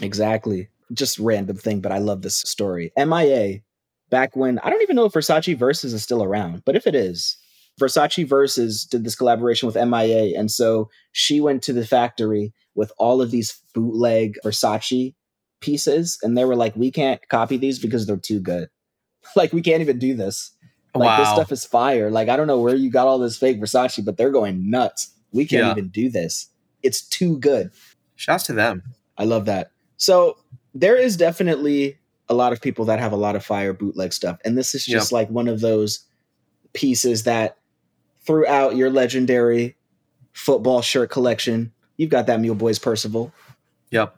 [0.00, 0.68] Exactly.
[0.92, 2.92] Just random thing, but I love this story.
[2.96, 3.60] MIA,
[4.10, 6.94] back when I don't even know if Versace Versus is still around, but if it
[6.94, 7.36] is,
[7.80, 10.38] Versace Versus did this collaboration with MIA.
[10.38, 15.14] And so she went to the factory with all of these bootleg Versace
[15.60, 18.68] pieces, and they were like, "We can't copy these because they're too good.
[19.36, 20.52] like, we can't even do this.
[20.94, 22.10] Like, this stuff is fire.
[22.10, 25.12] Like, I don't know where you got all this fake Versace, but they're going nuts.
[25.32, 25.70] We can't Yeah.
[25.70, 26.48] even do this.
[26.82, 27.70] It's too good."
[28.16, 28.82] Shouts to them.
[29.16, 29.70] I love that.
[29.96, 30.36] So
[30.74, 34.38] there is definitely a lot of people that have a lot of fire bootleg stuff,
[34.44, 36.00] and this is just like one of those
[36.72, 37.56] pieces that
[38.24, 39.76] throughout your legendary
[40.32, 43.32] football shirt collection, you've got that Mule Boys Percival.
[43.90, 44.16] Yep.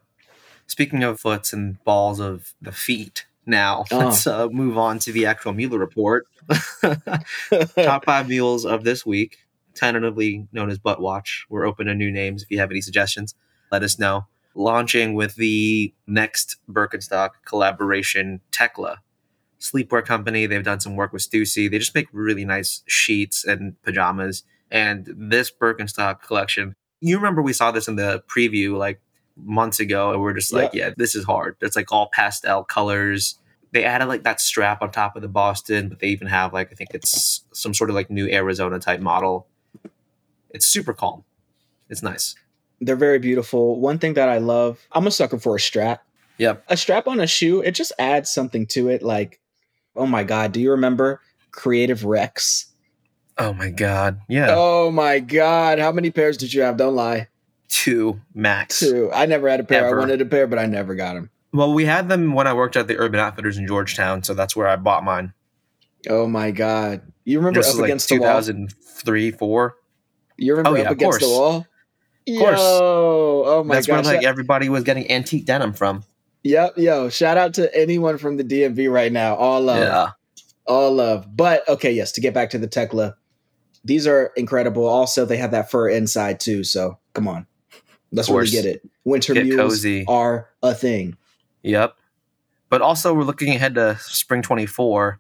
[0.67, 3.99] Speaking of foots and balls of the feet, now Oh.
[3.99, 6.27] let's uh, move on to the actual Mueller report.
[7.77, 9.39] Top five mules of this week,
[9.75, 11.47] tentatively known as Butt Watch.
[11.49, 12.43] We're open to new names.
[12.43, 13.35] If you have any suggestions,
[13.71, 14.27] let us know.
[14.55, 18.99] Launching with the next Birkenstock collaboration, Tekla.
[19.61, 20.47] Sleepwear company.
[20.47, 21.71] They've done some work with Stussy.
[21.71, 24.43] They just make really nice sheets and pajamas.
[24.71, 29.01] And this Birkenstock collection, you remember we saw this in the preview like
[29.43, 31.57] months ago, and we're just like, yeah, this is hard.
[31.61, 33.39] It's like all pastel colors.
[33.73, 36.71] They added like that strap on top of the Boston, but they even have like
[36.71, 39.47] I think it's some sort of like new Arizona type model.
[40.51, 41.25] It's super calm.
[41.89, 42.35] It's nice.
[42.81, 43.81] They're very beautiful.
[43.81, 46.03] One thing that I love, I'm a sucker for a strap.
[46.39, 46.65] Yep.
[46.69, 49.03] A strap on a shoe, it just adds something to it.
[49.03, 49.41] Like,
[49.95, 51.21] oh my God, do you remember
[51.53, 52.67] Creative Rex?
[53.39, 54.21] Oh my god.
[54.29, 54.49] Yeah.
[54.51, 56.77] Oh my God, how many pairs did you have?
[56.77, 57.29] Don't lie.
[57.73, 58.81] Two max.
[58.81, 59.11] Two.
[59.13, 59.87] I never had a pair.
[59.87, 59.97] Ever.
[59.97, 61.31] I wanted a pair, but I never got them.
[61.55, 64.55] Well, we had them when I worked at the Urban Outfitters in Georgetown, so that's
[64.55, 65.33] where I bought mine.
[66.09, 67.01] Oh my god!
[67.25, 68.41] You remember This up like against the wall?
[68.41, 69.77] 2003, four.
[70.37, 71.67] You remember Oh, up yeah, of against the wall?
[72.29, 72.61] Of course.
[72.61, 73.77] Yo, oh my god!
[73.77, 74.05] That's gosh!
[74.05, 76.05] where like everybody was getting antique denim from.
[76.43, 77.09] yep, yo!
[77.09, 79.35] Shout out to anyone from the DMV right now.
[79.37, 80.11] All love, yeah.
[80.67, 81.27] all love.
[81.35, 82.13] But okay, yes.
[82.13, 83.17] To get back to the Tekla,
[83.85, 84.85] these are incredible.
[84.87, 86.65] Also, they have that fur inside too.
[86.65, 87.47] So come on,
[88.13, 88.83] let's really get it.
[89.05, 90.05] Winter Get mules cozy.
[90.07, 91.17] are a thing.
[91.63, 91.97] Yep.
[92.69, 95.19] But also, we're looking ahead to spring 24.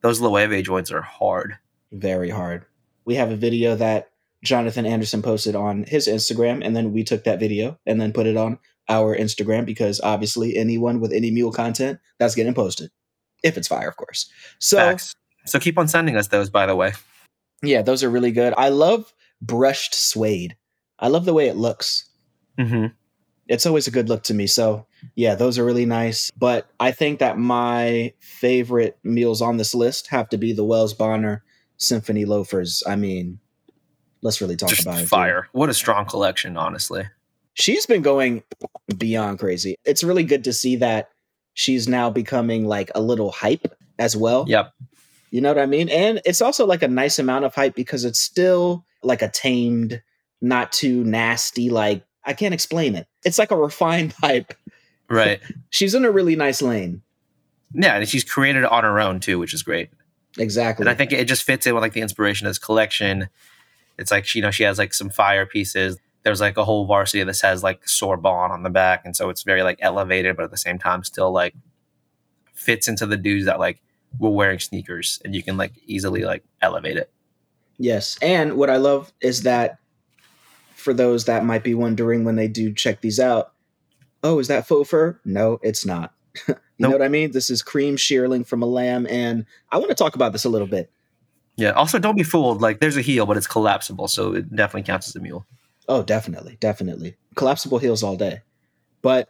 [0.00, 1.56] Those Loewe joints are hard.
[1.92, 2.64] very hard.
[3.04, 4.10] We have a video that
[4.44, 8.26] Jonathan Anderson posted on his Instagram, and then we took that video and then put
[8.26, 12.90] it on our Instagram because obviously anyone with any mule content that's getting posted,
[13.42, 14.30] if it's fire, of course.
[14.60, 15.14] So Facts.
[15.46, 16.92] So keep on sending us those, by the way.
[17.62, 18.54] yeah, those are really good.
[18.56, 20.56] I love brushed suede.
[21.00, 22.07] I love the way it looks.
[22.58, 22.86] Mm-hmm.
[23.48, 24.46] It's always a good look to me.
[24.46, 26.30] So yeah, those are really nice.
[26.36, 30.92] But I think that my favorite meals on this list have to be the Wales
[30.94, 31.42] Bonner
[31.78, 32.82] Symphony loafers.
[32.86, 33.38] I mean,
[34.20, 35.00] let's really talk Just about it.
[35.00, 35.08] dude.
[35.08, 35.48] fire.
[35.52, 37.04] What a strong collection, honestly.
[37.54, 38.42] she's been going
[38.98, 39.76] beyond crazy.
[39.84, 41.10] It's really good to see that
[41.54, 44.44] she's now becoming like a little hype as well.
[44.46, 44.72] Yep.
[45.30, 45.88] You know what I mean?
[45.88, 50.02] And it's also like a nice amount of hype because it's still like a tamed,
[50.40, 53.06] not too nasty, like I can't explain it.
[53.24, 54.54] It's like a refined hype.
[55.10, 55.40] Right.
[55.70, 57.02] She's in a really nice lane.
[57.74, 59.90] yeah, and she's created it on her own too, which is great.
[60.38, 60.82] Exactly.
[60.84, 63.28] And I think it just fits in with like the inspiration of this collection.
[63.98, 65.98] It's like she, you know, she has like some fire pieces.
[66.22, 69.42] There's like a whole varsity that says like Sorbonne on the back, and so it's
[69.42, 71.54] very like elevated, but at the same time still like
[72.54, 73.80] fits into the dudes that like
[74.18, 77.10] were wearing sneakers, and you can like easily like elevate it.
[77.78, 78.18] Yes.
[78.22, 79.78] And what I love is that
[80.78, 83.52] for those that might be wondering when they do check these out,
[84.22, 85.20] oh, is that faux fur?
[85.24, 86.12] No, it's not.
[86.48, 87.32] you know what I mean?
[87.32, 89.06] This is cream shearling from a lamb.
[89.10, 90.90] And I want to talk about this a little bit.
[91.56, 91.70] Yeah.
[91.70, 92.62] Also, don't be fooled.
[92.62, 95.44] Like, there's a heel, but it's collapsible, so it definitely counts as a mule.
[95.88, 96.56] Oh, definitely.
[96.60, 97.16] Definitely.
[97.34, 98.42] Collapsible heels all day.
[99.02, 99.28] But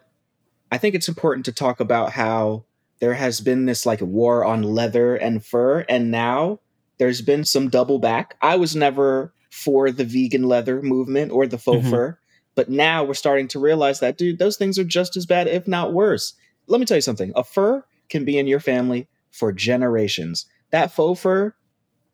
[0.70, 2.64] I think it's important to talk about how
[3.00, 5.80] there has been this like war on leather and fur.
[5.88, 6.60] And now
[6.98, 8.36] there's been some double back.
[8.42, 11.90] I was never for the vegan leather movement or the faux Mhm.
[11.90, 12.18] fur.
[12.54, 15.68] But now we're starting to realize that, dude, those things are just as bad, if
[15.68, 16.34] not worse.
[16.66, 20.46] Let me tell you something a fur can be in your family for generations.
[20.70, 21.54] That faux fur,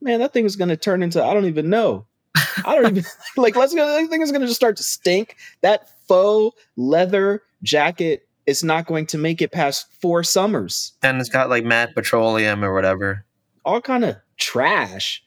[0.01, 2.07] man, that thing is going to turn into, I don't even know.
[2.64, 3.05] I don't even,
[3.37, 5.37] like, let's go, that thing is going to just start to stink.
[5.62, 10.92] That faux leather jacket is not going to make it past four summers.
[11.03, 13.25] And it's got like matte petroleum or whatever.
[13.64, 15.23] All kind of trash.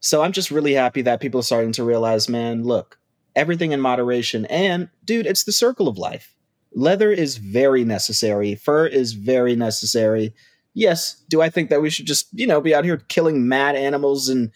[0.00, 2.98] So I'm just really happy that people are starting to realize, man, look,
[3.36, 4.46] everything in moderation.
[4.46, 6.34] And dude, it's the circle of life.
[6.72, 8.54] Leather is very necessary.
[8.54, 10.34] Fur is very necessary.
[10.72, 13.74] Yes, do I think that we should just, you know, be out here killing mad
[13.74, 14.52] animals and,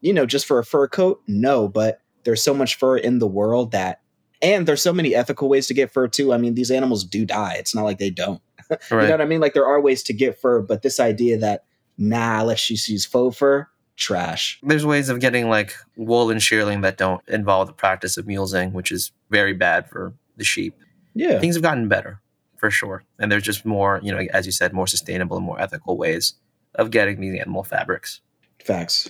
[0.00, 1.22] you know, just for a fur coat?
[1.26, 4.00] No, but there's so much fur in the world that,
[4.42, 6.34] and there's so many ethical ways to get fur too.
[6.34, 7.54] I mean, these animals do die.
[7.58, 8.40] It's not like they don't.
[8.90, 9.40] You know what I mean?
[9.40, 11.64] Like there are ways to get fur, but this idea that,
[11.98, 14.58] nah, let's just use faux fur, trash.
[14.62, 18.72] There's ways of getting like wool and shearling that don't involve the practice of mulesing,
[18.72, 20.74] which is very bad for the sheep.
[21.14, 21.38] Yeah.
[21.38, 22.20] Things have gotten better
[22.56, 23.04] for sure.
[23.18, 26.34] And there's just more, you know, as you said, more sustainable and more ethical ways
[26.74, 28.20] of getting these animal fabrics.
[28.64, 29.08] Facts.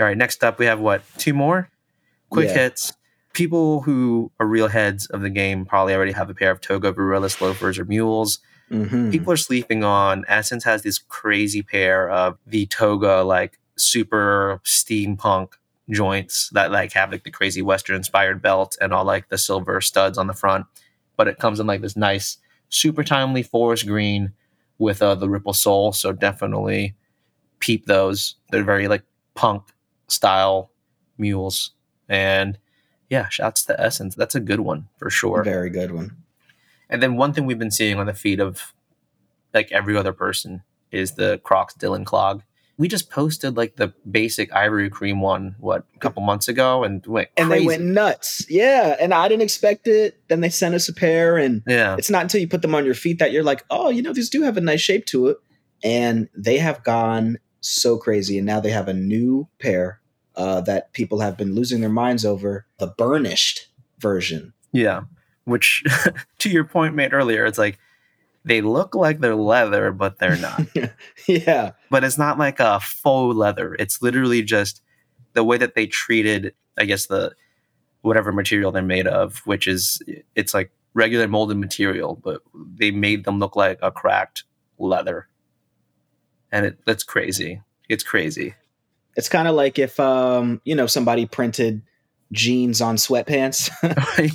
[0.00, 1.02] All right, next up we have what?
[1.18, 1.70] Two more
[2.30, 2.54] quick Yeah.
[2.54, 2.92] hits.
[3.34, 6.92] People who are real heads of the game probably already have a pair of Toga
[6.92, 8.38] Virilis loafers or mules.
[8.68, 10.24] Hmm People are sleeping on.
[10.28, 15.54] SSENSE has this crazy pair of the Toga like super steampunk
[15.90, 19.80] joints that like have like the crazy Western inspired belt and all like the silver
[19.80, 20.66] studs on the front.
[21.16, 24.32] But it comes in like this nice, super timely forest green
[24.78, 25.92] with uh, the ripple sole.
[25.92, 26.94] So definitely
[27.58, 28.36] peep those.
[28.50, 29.02] They're very like
[29.34, 29.62] punk
[30.08, 30.70] style
[31.16, 31.72] mules.
[32.08, 32.58] And
[33.10, 34.14] yeah, shouts to SSENSE.
[34.14, 35.42] That's a good one for sure.
[35.42, 36.16] Very good one.
[36.90, 38.74] And then one thing we've been seeing on the feed of
[39.52, 42.42] like every other person is the Crocs Dylan clog.
[42.76, 47.04] We just posted like the basic ivory cream one, what, a couple months ago and
[47.06, 47.64] went And crazy.
[47.64, 48.46] they went nuts.
[48.48, 48.96] Yeah.
[49.00, 50.20] And I didn't expect it.
[50.28, 51.36] Then they sent us a pair.
[51.36, 51.96] And yeah.
[51.98, 54.12] it's not until you put them on your feet that you're like, oh, you know,
[54.12, 55.38] these do have a nice shape to it.
[55.82, 58.38] And they have gone so crazy.
[58.38, 60.00] And now they have a new pair
[60.36, 63.66] uh, that people have been losing their minds over the burnished
[63.98, 64.52] version.
[64.72, 65.02] Yeah.
[65.48, 65.82] Which
[66.38, 67.78] to your point made earlier, it's like
[68.44, 70.60] they look like they're leather, but they're not.
[71.26, 71.72] yeah.
[71.90, 73.74] but it's not like a faux leather.
[73.78, 74.82] It's literally just
[75.32, 77.34] the way that they treated, I guess, the
[78.02, 80.00] whatever material they're made of, which is
[80.34, 84.44] it's like regular molded material, but they made them look like a cracked
[84.78, 85.28] leather.
[86.50, 87.62] And it that's crazy.
[87.88, 88.54] It's crazy.
[89.16, 91.82] It's kind of like if, um, you know, somebody printed
[92.32, 93.70] jeans on sweatpants.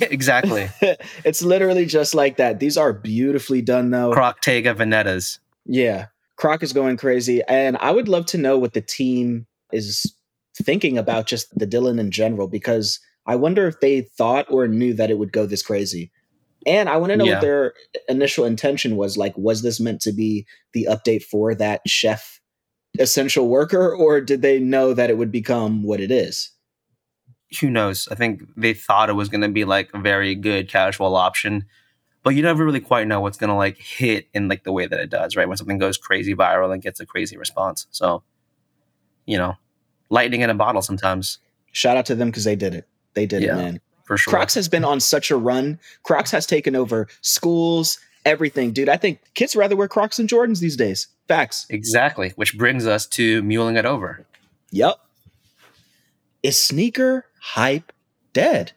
[0.10, 0.68] exactly.
[1.24, 2.60] it's literally just like that.
[2.60, 4.12] These are beautifully done, though.
[4.12, 5.38] Croctega Venettas.
[5.66, 6.06] Yeah.
[6.36, 7.42] Croc is going crazy.
[7.46, 10.12] And I would love to know what the team is
[10.56, 14.94] thinking about just the Dylan in general, because I wonder if they thought or knew
[14.94, 16.10] that it would go this crazy.
[16.66, 17.34] And I want to know Yeah.
[17.34, 17.74] what their
[18.08, 19.16] initial intention was.
[19.16, 22.40] Like, was this meant to be the update for that chef
[22.98, 26.50] essential worker, or did they know that it would become what it is?
[27.60, 28.08] Who knows?
[28.10, 31.64] I think they thought it was gonna be like a very good casual option.
[32.22, 34.98] But you never really quite know what's gonna like hit in like the way that
[35.00, 35.46] it does, right?
[35.48, 37.86] When something goes crazy viral and gets a crazy response.
[37.90, 38.22] So,
[39.26, 39.56] you know,
[40.10, 41.38] lightning in a bottle sometimes,
[41.72, 42.86] Shout out to them because they did it.
[43.14, 43.54] They did Yeah.
[43.54, 43.80] it, man.
[44.04, 44.30] for sure.
[44.32, 45.80] Crocs has been on such a run.
[46.04, 48.88] Crocs has taken over schools, everything, dude.
[48.88, 51.08] I think kids rather wear Crocs than Jordans these days.
[51.26, 51.66] Facts.
[51.70, 52.32] Exactly.
[52.36, 54.24] Which brings us to muling it over.
[54.70, 55.00] Yep.
[56.44, 57.92] Is sneaker hype
[58.32, 58.72] dead?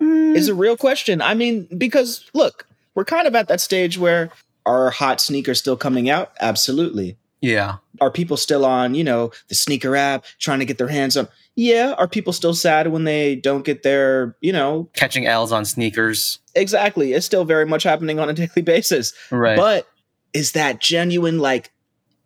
[0.00, 0.34] Hmm.
[0.34, 1.20] Is a real question.
[1.22, 4.30] I mean, because look, we're kind of at that stage where
[4.64, 6.32] are hot sneakers still coming out?
[6.40, 7.16] Absolutely.
[7.40, 7.76] yeah.
[7.98, 11.28] Are people still on, you know, the sneaker app trying to get their hands on?
[11.54, 11.94] Yeah.
[11.96, 16.38] Are people still sad when they don't get their, you know, Catching L's on sneakers.
[16.54, 17.14] exactly.
[17.14, 19.14] It's still very much happening on a daily basis.
[19.30, 19.56] Right.
[19.56, 19.86] But
[20.34, 21.38] is that genuine?
[21.38, 21.72] Like,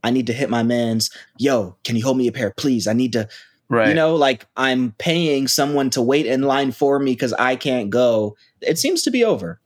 [0.03, 1.11] I need to hit my man's.
[1.39, 2.89] Yo, can you hold me a pair, please?
[2.89, 3.29] I need to.
[3.71, 3.89] Right.
[3.89, 7.89] You know, like I'm paying someone to wait in line for me because I can't
[7.89, 8.37] go.
[8.61, 9.61] It seems to be over.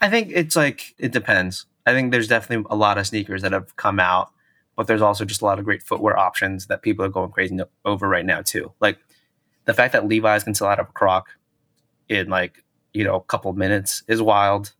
[0.00, 1.66] I think it's like it depends.
[1.86, 4.30] I think there's definitely a lot of sneakers that have come out,
[4.76, 7.58] but there's also just a lot of great footwear options that people are going crazy
[7.84, 8.72] over right now too.
[8.80, 8.98] Like
[9.64, 11.30] the fact that Levi's can sell out of a Croc
[12.08, 14.72] in like you know a couple of minutes is wild.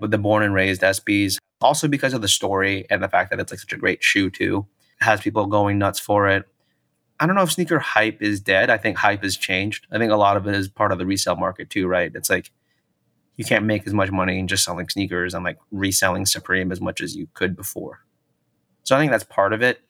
[0.00, 3.38] With the born and raised SBs, also because of the story and the fact that
[3.38, 4.66] it's like such a great shoe too,
[4.98, 6.46] has people going nuts for it.
[7.20, 8.70] I don't know if sneaker hype is dead.
[8.70, 9.86] I think hype has changed.
[9.90, 12.10] I think a lot of it is part of the resale market too, right?
[12.14, 12.50] It's like
[13.36, 16.80] you can't make as much money in just selling sneakers and like reselling Supreme as
[16.80, 18.04] much as you could before.
[18.82, 19.80] So I think that's part of it.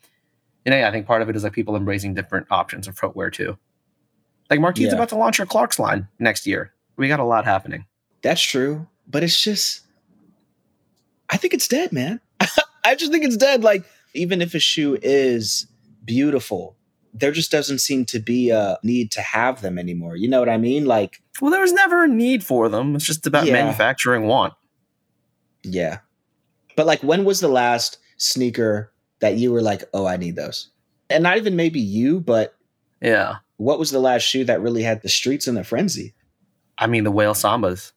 [0.66, 3.30] And yeah, I think part of it is like people embracing different options of footwear
[3.30, 3.58] too.
[4.50, 4.96] Like Marquise's Yeah.
[4.98, 6.72] about to launch her Clark's line next year.
[6.96, 7.86] We got a lot happening.
[8.22, 9.80] That's true, but it's just.
[11.30, 12.20] I think it's dead, man.
[12.84, 13.62] I just think it's dead.
[13.64, 13.84] Like,
[14.14, 15.66] even if a shoe is
[16.04, 16.76] beautiful,
[17.16, 20.16] there just doesn't seem to be a need to have them anymore.
[20.16, 20.84] You know what I mean?
[20.84, 22.96] Like, Well, there was never a need for them.
[22.96, 23.52] It's just about Yeah.
[23.52, 24.54] manufacturing want.
[25.62, 25.98] yeah.
[26.76, 30.70] But like, when was the last sneaker that you were like, oh, I need those?
[31.08, 32.54] And not even maybe you, but
[33.00, 33.36] Yeah.
[33.58, 36.14] what was the last shoe that really had the streets in a frenzy?
[36.76, 37.92] I mean, the Wales sambas,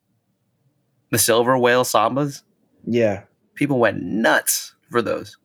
[1.10, 2.44] the silver Wales sambas,
[2.86, 3.24] Yeah.
[3.56, 5.38] people went nuts for those.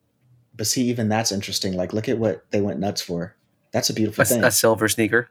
[0.55, 1.73] But see, even that's interesting.
[1.75, 3.35] Like, look at what they went nuts for.
[3.73, 4.45] That's a beautiful A, thing.
[4.45, 5.29] a silver sneaker.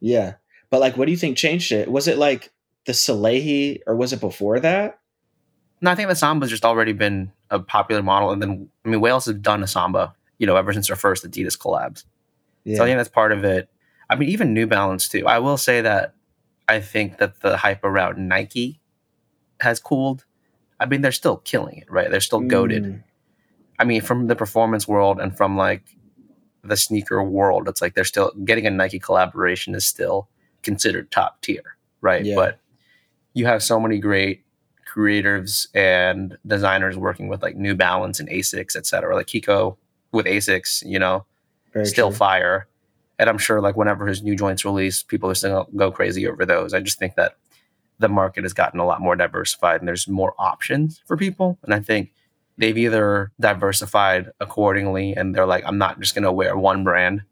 [0.00, 0.34] Yeah.
[0.70, 1.90] But like, what do you think changed it?
[1.90, 2.52] Was it like
[2.86, 4.98] the Salehi or was it before that?
[5.80, 8.30] No, I think the Samba's just already been a popular model.
[8.30, 11.24] And then, I mean, Wales has done a Samba, you know, ever since their first
[11.24, 12.04] Adidas collabs.
[12.64, 12.76] Yeah.
[12.76, 13.68] So I think that's part of it.
[14.08, 15.26] I mean, even New Balance, too.
[15.26, 16.14] I will say that
[16.68, 18.80] I think that the hype around Nike
[19.60, 20.24] has cooled.
[20.78, 22.10] I mean, they're still killing it, right?
[22.10, 22.84] They're still goaded.
[22.84, 23.02] Mm,
[23.78, 25.82] I mean, from the performance world and from like
[26.62, 30.28] the sneaker world, it's like they're still getting a Nike collaboration is still
[30.62, 32.24] considered top tier, right?
[32.24, 32.34] Yeah.
[32.34, 32.60] But
[33.34, 34.44] you have so many great
[34.92, 39.14] creatives and designers working with like New Balance and Asics, et cetera.
[39.14, 39.76] Like Kiko
[40.12, 41.24] with Asics, you know,
[41.72, 42.16] very still true.
[42.16, 42.66] fire.
[43.18, 46.44] And I'm sure like whenever his new joints release, people are still go crazy over
[46.44, 46.74] those.
[46.74, 47.36] I just think that
[47.98, 51.58] the market has gotten a lot more diversified and there's more options for people.
[51.62, 52.12] And I think
[52.58, 57.22] they've either diversified accordingly and they're like, I'm not just gonna wear one brand.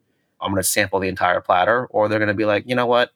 [0.40, 3.10] I'm gonna sample the entire platter, or they're gonna be like, you know what?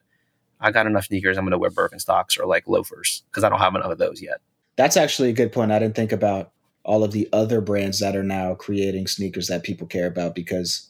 [0.61, 1.37] I got enough sneakers.
[1.39, 4.41] I'm gonna wear Birkenstocks or like loafers because I don't have enough of those yet.
[4.77, 5.73] That's actually a good point.
[5.73, 6.51] I didn't think about
[6.85, 10.89] all of the other brands that are now creating sneakers that people care about because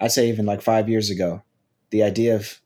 [0.00, 1.42] I'd say even like five years ago,
[1.90, 2.60] the idea of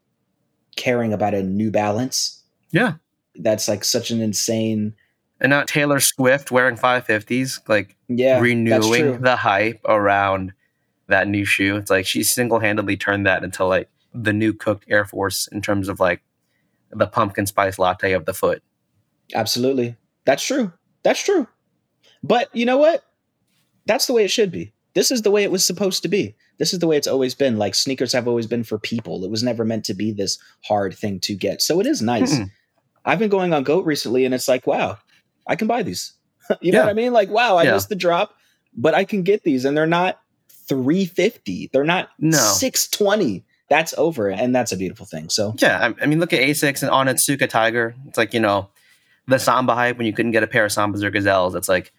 [0.77, 2.95] caring about a new balance, Yeah.
[3.35, 4.95] that's like such an insane
[5.41, 10.53] And not Taylor Swift wearing 550s, like yeah renewing the hype around
[11.09, 11.77] that new shoe.
[11.77, 15.63] It's like she single handedly turned that into like the new cooked Air Force in
[15.63, 16.23] terms of like
[16.91, 18.63] the pumpkin spice latte of the foot.
[19.35, 19.97] Absolutely.
[20.25, 20.73] That's true.
[21.03, 21.47] That's true.
[22.23, 23.05] But you know what?
[23.87, 24.73] That's the way it should be.
[24.95, 26.35] This is the way it was supposed to be.
[26.59, 27.57] This is the way it's always been.
[27.57, 29.25] Like sneakers have always been for people.
[29.25, 31.63] It was never meant to be this hard thing to get.
[31.63, 32.37] So it is nice.
[32.37, 32.51] Mm-mm.
[33.05, 34.99] I've been going on Goat recently and it's like, wow,
[35.51, 36.15] I can buy these.
[36.63, 36.85] you know Yeah.
[36.85, 37.13] what I mean?
[37.13, 37.73] Like, wow, I Yeah.
[37.73, 38.35] missed the drop,
[38.75, 40.21] but I can get these and they're not
[40.69, 41.71] 350.
[41.73, 42.39] They're not No.
[42.39, 43.45] 620.
[43.69, 45.29] That's over and that's a beautiful thing.
[45.29, 47.95] So Yeah, I, I mean, look at Asics and Onitsuka Tiger.
[48.09, 48.69] It's like you know,
[49.27, 51.55] the Samba hype when you couldn't get a pair of Sambas or Gazelles.
[51.55, 51.93] It's like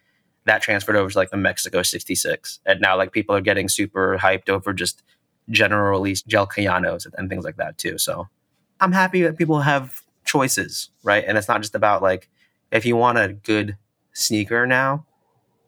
[0.45, 4.17] that transferred over to like the Mexico '66, and now like people are getting super
[4.17, 5.01] hyped over just
[5.49, 7.97] general release gel Kayanos and things like that too.
[7.97, 8.27] So
[8.81, 11.23] I'm happy that people have choices, right?
[11.25, 12.27] And it's not just about like
[12.71, 13.77] if you want a good
[14.13, 15.05] sneaker now,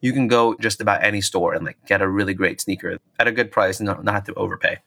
[0.02, 3.28] you can go just about any store and like get a really great sneaker at
[3.28, 4.78] a good price and not, not have to overpay.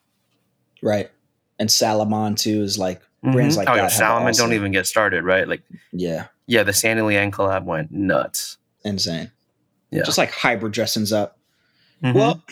[0.83, 1.11] right.
[1.59, 3.59] And Salomon too is like brands Mhm.
[3.61, 3.83] like oh, that.
[3.85, 5.49] yeah, Salomon also- don't even get started, right?
[5.49, 6.27] Like Yeah.
[6.47, 8.59] Yeah, the Sandy Liang collab went nuts.
[8.85, 9.31] Insane.
[9.91, 10.03] Yeah.
[10.03, 11.39] Just like hybrid dressings up.
[12.05, 12.15] Mhm.
[12.15, 12.43] Well,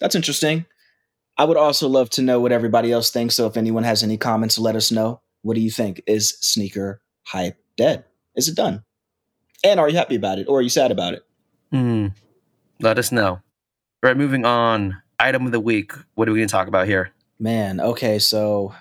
[0.00, 0.64] that's interesting.
[1.36, 3.34] I would also love to know what everybody else thinks.
[3.34, 5.20] So if anyone has any comments, let us know.
[5.42, 6.02] What do you think?
[6.06, 8.04] Is sneaker hype dead?
[8.34, 8.82] Is it done?
[9.64, 11.22] And are you happy about it or are you sad about it?
[11.72, 12.12] Mhm.
[12.80, 13.28] let us know.
[13.30, 13.40] All
[14.02, 15.02] right, moving on.
[15.18, 15.92] Item of the week.
[16.14, 17.10] What are we going to talk about here?
[17.40, 18.72] Man, okay, so,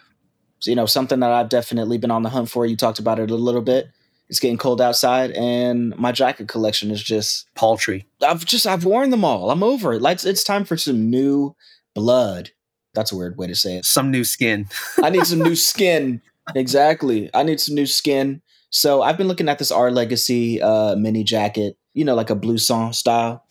[0.59, 2.65] so you know, something that I've definitely been on the hunt for.
[2.65, 3.89] You talked about it a little bit.
[4.29, 8.05] It's getting cold outside, and my jacket collection is just Paltry.
[8.21, 9.49] I've just I've worn them all.
[9.51, 10.01] I'm over it.
[10.01, 11.55] Like it's time for some new
[11.95, 12.51] blood.
[12.93, 13.85] That's a weird way to say it.
[13.85, 14.67] Some new skin.
[15.03, 16.21] I need some new skin.
[16.55, 17.29] Exactly.
[17.33, 18.41] I need some new skin.
[18.69, 21.77] So I've been looking at this Our Legacy uh, mini jacket.
[21.93, 23.43] You know, like a blouson style.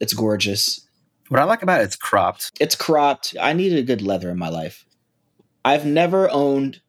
[0.00, 0.86] It's gorgeous.
[1.28, 2.52] What I like about it, it's cropped.
[2.60, 3.36] It's cropped.
[3.40, 4.84] I needed a good leather in my life.
[5.64, 6.80] I've never owned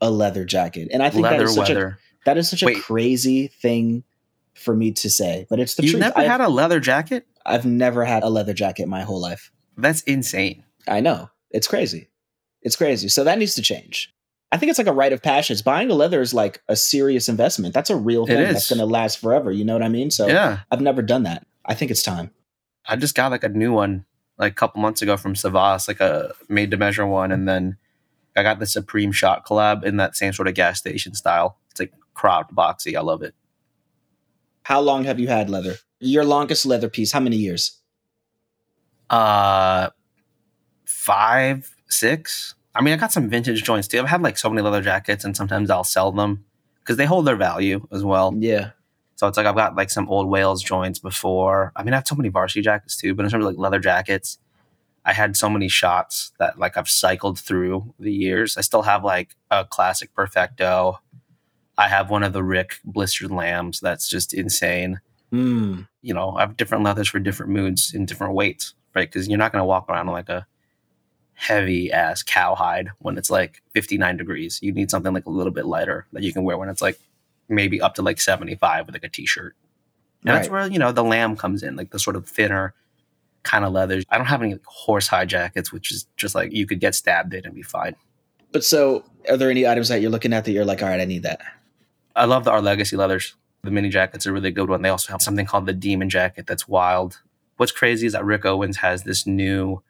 [0.00, 3.48] a leather jacket, and I think Leather is such a that is such a crazy
[3.48, 4.04] thing
[4.54, 5.46] for me to say.
[5.48, 6.00] But it's the You've truth.
[6.00, 7.26] never I've, had a leather jacket?
[7.46, 9.50] I've never had a leather jacket my whole life.
[9.76, 10.64] That's insane.
[10.86, 11.30] I know.
[11.50, 12.10] It's crazy.
[12.62, 13.08] It's crazy.
[13.08, 14.12] So that needs to change.
[14.50, 15.62] I think it's like a rite of passage.
[15.62, 17.74] Buying a leather is like a serious investment.
[17.74, 19.52] That's a real thing that's going to last forever.
[19.52, 20.10] You know what I mean?
[20.10, 20.60] So yeah.
[20.70, 21.46] I've never done that.
[21.66, 22.30] I think it's time.
[22.86, 24.06] I just got like a new one
[24.38, 27.30] like a couple months ago from Savas, like a made to measure one.
[27.30, 27.76] And then
[28.36, 31.58] I got the Supreme Schott collab in that same sort of gas station style.
[31.70, 32.96] It's like cropped, boxy.
[32.96, 33.34] I love it.
[34.62, 35.76] How long have you had leather?
[36.00, 37.80] Your longest leather piece, how many years?
[39.10, 39.90] Uh,
[40.84, 42.54] five, six.
[42.74, 43.98] I mean, I got some vintage joints too.
[43.98, 46.44] I've had like so many leather jackets, and sometimes I'll sell them
[46.80, 48.34] because they hold their value as well.
[48.36, 48.70] Yeah.
[49.16, 51.72] So it's like I've got like some old Wales joints before.
[51.74, 53.80] I mean, I have so many varsity jackets too, but in terms of like leather
[53.80, 54.38] jackets,
[55.04, 58.56] I had so many Schotts that like I've cycled through the years.
[58.56, 61.00] I still have like a classic Perfecto.
[61.76, 65.00] I have one of the Rick blistered lambs that's just insane.
[65.30, 65.82] Hmm.
[66.02, 69.10] You know, I have different leathers for different moods and different weights, right?
[69.10, 70.46] Because you're not going to walk around in like a
[71.38, 74.58] heavy ass cowhide when it's like 59 degrees.
[74.60, 76.98] You need something like a little bit lighter that you can wear when it's like
[77.48, 79.54] maybe up to like 75 with like a t-shirt.
[80.26, 82.74] And that's where, you know, the lamb comes in, like the sort of thinner
[83.44, 84.04] kind of leathers.
[84.10, 86.96] I don't have any like, horse hide jackets, which is just like you could get
[86.96, 87.94] stabbed in and be fine.
[88.50, 91.00] But so, are there any items that you're looking at that you're like, all right,
[91.00, 91.40] I need that?
[92.16, 93.36] I love the Our Legacy leathers.
[93.62, 94.82] The mini jacket's a really good one.
[94.82, 97.20] They also have something called the Demon Jacket that's wild.
[97.58, 99.82] What's crazy is that Rick Owens has this new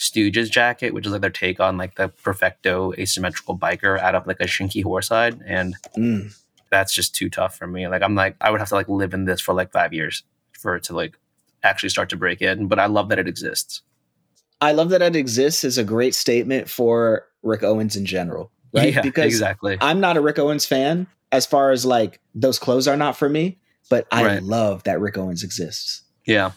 [0.00, 4.26] Stooges jacket, which is like their take on like the perfecto asymmetrical biker out of
[4.26, 6.34] like a shinky horsehide, and Mm.
[6.70, 7.86] that's just too tough for me.
[7.86, 10.22] Like I'm like I would have to like live in this for like five years
[10.58, 11.18] for it to like
[11.62, 12.66] actually start to break in.
[12.66, 13.82] But I love that it exists.
[14.62, 18.94] I love that it exists is a great statement for Rick Owens in general, right?
[18.94, 19.76] Yeah, because exactly.
[19.82, 23.28] I'm not a Rick Owens fan as far as like those clothes are not for
[23.28, 23.58] me,
[23.90, 24.42] but I Right.
[24.42, 26.02] love that Rick Owens exists.
[26.26, 26.52] yeah,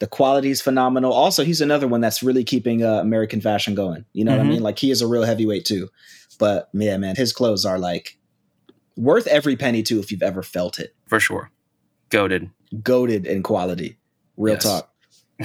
[0.00, 1.12] The quality is phenomenal.
[1.12, 4.04] Also, he's another one that's really keeping uh, American fashion going.
[4.12, 4.48] You know what I Mhm.
[4.48, 4.62] mean?
[4.62, 5.88] Like he is a real heavyweight too.
[6.38, 8.16] But yeah, man, his clothes are like
[8.96, 10.94] worth every penny too if you've ever felt it.
[11.08, 11.50] for sure.
[12.10, 12.50] Goaded,
[12.82, 13.98] Goaded in quality.
[14.36, 14.62] Real Yes.
[14.62, 14.90] talk.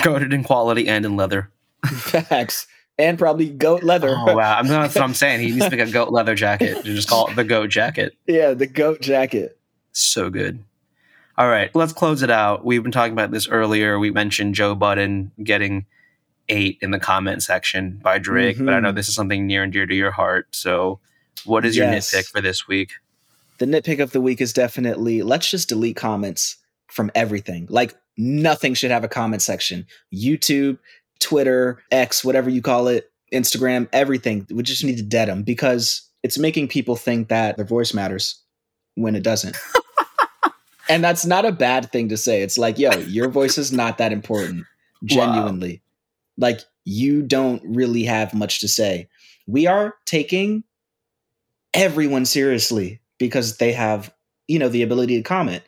[0.04, 1.50] goaded in quality and in leather.
[1.86, 2.68] Facts.
[3.00, 4.16] And probably goat leather.
[4.16, 5.40] Oh wow, I'm that's what I'm saying.
[5.42, 6.86] He needs to make a goat leather jacket.
[6.86, 8.14] You just call it the goat jacket.
[8.28, 9.58] yeah, the goat jacket.
[9.94, 10.64] So good.
[11.38, 12.64] All right, let's close it out.
[12.64, 13.98] We've been talking about this earlier.
[13.98, 15.86] We mentioned Joe Budden getting
[16.50, 18.96] ate in the comment section by Drake, but I know Mhm.
[18.96, 20.48] this is something near and dear to your heart.
[20.52, 21.00] So,
[21.46, 22.14] what is your Yes.
[22.14, 22.92] nitpick for this week?
[23.58, 26.58] The nitpick of the week is definitely let's just delete comments
[26.88, 27.66] from everything.
[27.70, 29.88] Like nothing should have a comment section.
[30.14, 30.78] YouTube,
[31.20, 34.46] Twitter, X, whatever you call it, Instagram, everything.
[34.52, 38.36] We just need to dead them because it's making people think that their voice matters
[38.96, 39.56] when it doesn't.
[40.90, 42.42] and that's not a bad thing to say.
[42.42, 44.66] It's like, yo, your voice is not that important.
[45.04, 45.82] Genuinely.
[46.38, 49.10] Like you don't really have much to say.
[49.48, 50.64] We are taking
[51.74, 54.14] everyone seriously because they have,
[54.48, 55.64] you know, the ability to comment.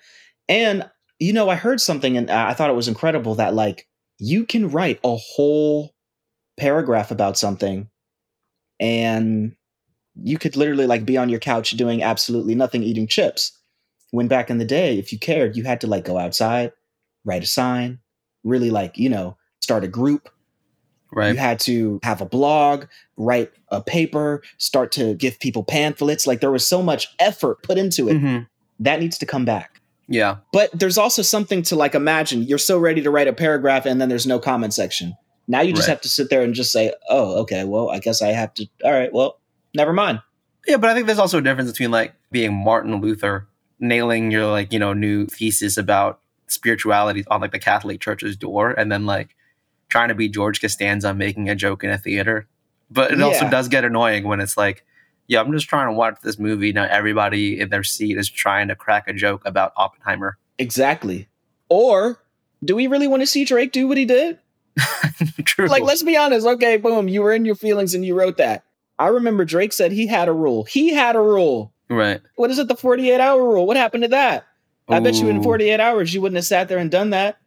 [0.47, 0.89] And
[1.19, 3.87] you know, I heard something and I thought it was incredible that like
[4.17, 5.93] you can write a whole
[6.57, 7.89] paragraph about something
[8.79, 9.55] and
[10.21, 13.57] you could literally like be on your couch doing absolutely nothing eating chips.
[14.15, 16.71] When back in the day, if you cared, you had to like go outside,
[17.25, 17.99] write a sign,
[18.45, 20.29] really like, you know, start a group,
[21.11, 21.33] Right.
[21.33, 22.85] you had to have a blog,
[23.17, 26.25] write a paper, start to give people pamphlets.
[26.27, 28.13] Like there was so much effort put into it.
[28.17, 28.47] Mhm.
[28.79, 29.81] That needs to come back.
[30.07, 30.37] Yeah.
[30.53, 33.99] But there's also something to like imagine you're so ready to write a paragraph and
[33.99, 35.13] then there's no comment section.
[35.47, 35.93] Now you just Right.
[35.93, 38.65] have to sit there and just say, oh, okay, well, I guess I have to.
[38.85, 39.39] All right, well,
[39.75, 40.21] never mind.
[40.67, 43.47] Yeah, but I think there's also a difference between like being Martin Luther,
[43.87, 48.71] nailing your like, you know, new thesis about spirituality on like the Catholic Church's door,
[48.71, 49.35] and then like
[49.89, 52.47] trying to be George Costanza making a joke in a theater.
[52.89, 54.85] But it also does get annoying when it's like,
[55.27, 56.71] yeah, I'm just trying to watch this movie.
[56.71, 60.37] Now everybody in their seat is trying to crack a joke about Oppenheimer.
[60.59, 61.27] Exactly.
[61.67, 62.19] Or
[62.63, 64.39] do we really want to see Drake do what he did?
[65.45, 65.67] True.
[65.67, 66.45] Like, let's be honest.
[66.45, 68.63] Okay, boom, you were in your feelings and you wrote that.
[68.97, 70.63] I remember Drake said he had a rule.
[70.63, 71.73] He had a rule.
[71.89, 72.21] Right.
[72.35, 73.65] What is it, the 48 hour rule?
[73.65, 74.45] What happened to that?
[74.87, 77.37] I bet you in 48 hours you wouldn't have sat there and done that.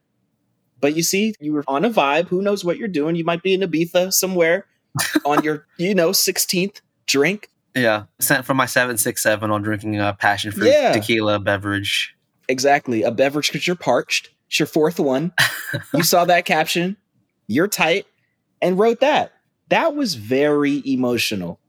[0.80, 2.28] But you see, you were on a vibe.
[2.28, 3.16] Who knows what you're doing?
[3.16, 4.66] You might be in Ibiza somewhere
[5.24, 7.48] on your, you know, 16th drink.
[7.74, 8.04] Yeah.
[8.18, 10.92] Sent from my 767 on drinking a passion fruit Yeah.
[10.92, 12.16] tequila beverage.
[12.48, 13.02] Exactly.
[13.02, 14.30] A beverage because you're parched.
[14.48, 15.32] It's your fourth one.
[15.94, 16.96] you saw that caption.
[17.46, 18.06] You're tight
[18.62, 19.32] and wrote that.
[19.68, 21.60] That was very emotional.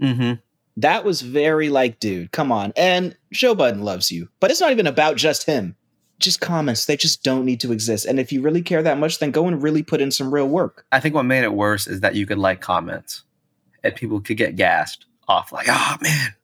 [0.00, 0.34] Mm-hmm.
[0.76, 2.72] That was very like, dude, come on.
[2.76, 4.28] And Joe Budden loves you.
[4.40, 5.76] But it's not even about just him.
[6.18, 6.86] Just comments.
[6.86, 8.06] They just don't need to exist.
[8.06, 10.48] And if you really care that much, then go and really put in some real
[10.48, 10.86] work.
[10.92, 13.22] I think what made it worse is that you could like comments
[13.82, 16.34] and people could get gassed off like, oh man.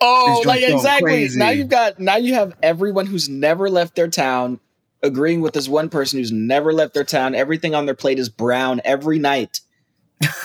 [0.00, 1.10] Oh, like exactly.
[1.12, 1.38] crazy.
[1.38, 4.58] Now you've got now you have everyone who's never left their town
[5.02, 7.34] agreeing with this one person who's never left their town.
[7.34, 9.60] Everything on their plate is brown every night.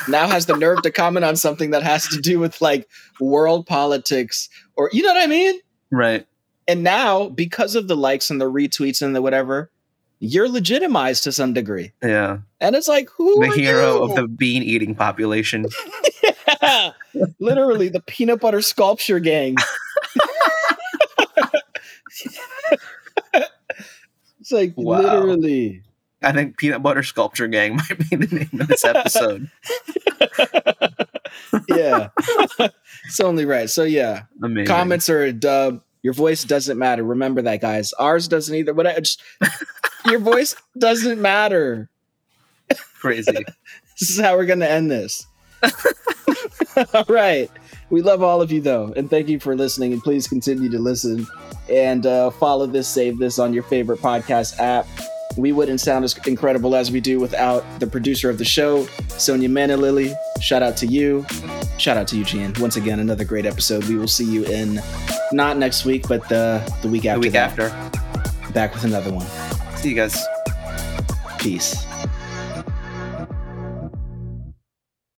[0.08, 2.88] Now has the nerve to comment on something that has to do with like
[3.20, 5.60] world politics or you know what I mean?
[5.92, 6.26] Right.
[6.68, 9.72] And now, because of the likes and the retweets and the whatever,
[10.20, 11.94] you're legitimized to some degree.
[12.04, 12.40] Yeah.
[12.60, 14.04] And it's like, who The hero you?
[14.04, 15.66] of the bean eating population.
[16.64, 16.92] Yeah.
[17.40, 19.56] literally the peanut butter sculpture gang.
[24.40, 25.02] it's like Wow.
[25.02, 25.84] literally.
[26.24, 29.50] I think Peanut Butter Sculpture Gang might be the name of this episode.
[31.70, 32.10] Yeah.
[33.06, 33.70] it's only right.
[33.70, 34.68] So yeah, Amazing.
[34.68, 35.82] comments are a dub.
[36.02, 37.04] Your voice doesn't matter.
[37.04, 37.94] Remember that, guys.
[37.94, 38.74] Ours doesn't either.
[38.74, 39.22] But I just
[40.06, 41.90] your voice doesn't matter.
[43.00, 43.32] Crazy.
[44.00, 45.26] This is how we're gonna end this.
[46.94, 47.50] all right.
[47.90, 49.92] We love all of you though, and thank you for listening.
[49.94, 51.26] And please continue to listen
[51.70, 54.86] and uh, follow this, save this on your favorite podcast app.
[55.38, 59.48] We wouldn't sound as incredible as we do without the producer of the show, Sonia
[59.50, 60.16] Manalili.
[60.42, 61.26] Shout out to you.
[61.78, 62.54] Shout out to you, Eugene.
[62.60, 63.84] Once again, another great episode.
[63.86, 64.82] We will see you in
[65.32, 67.20] not next week, but the the week the after.
[67.20, 67.60] week that.
[67.60, 68.52] after.
[68.54, 69.28] Back with another one.
[69.78, 70.26] See you guys.
[71.38, 71.86] Peace.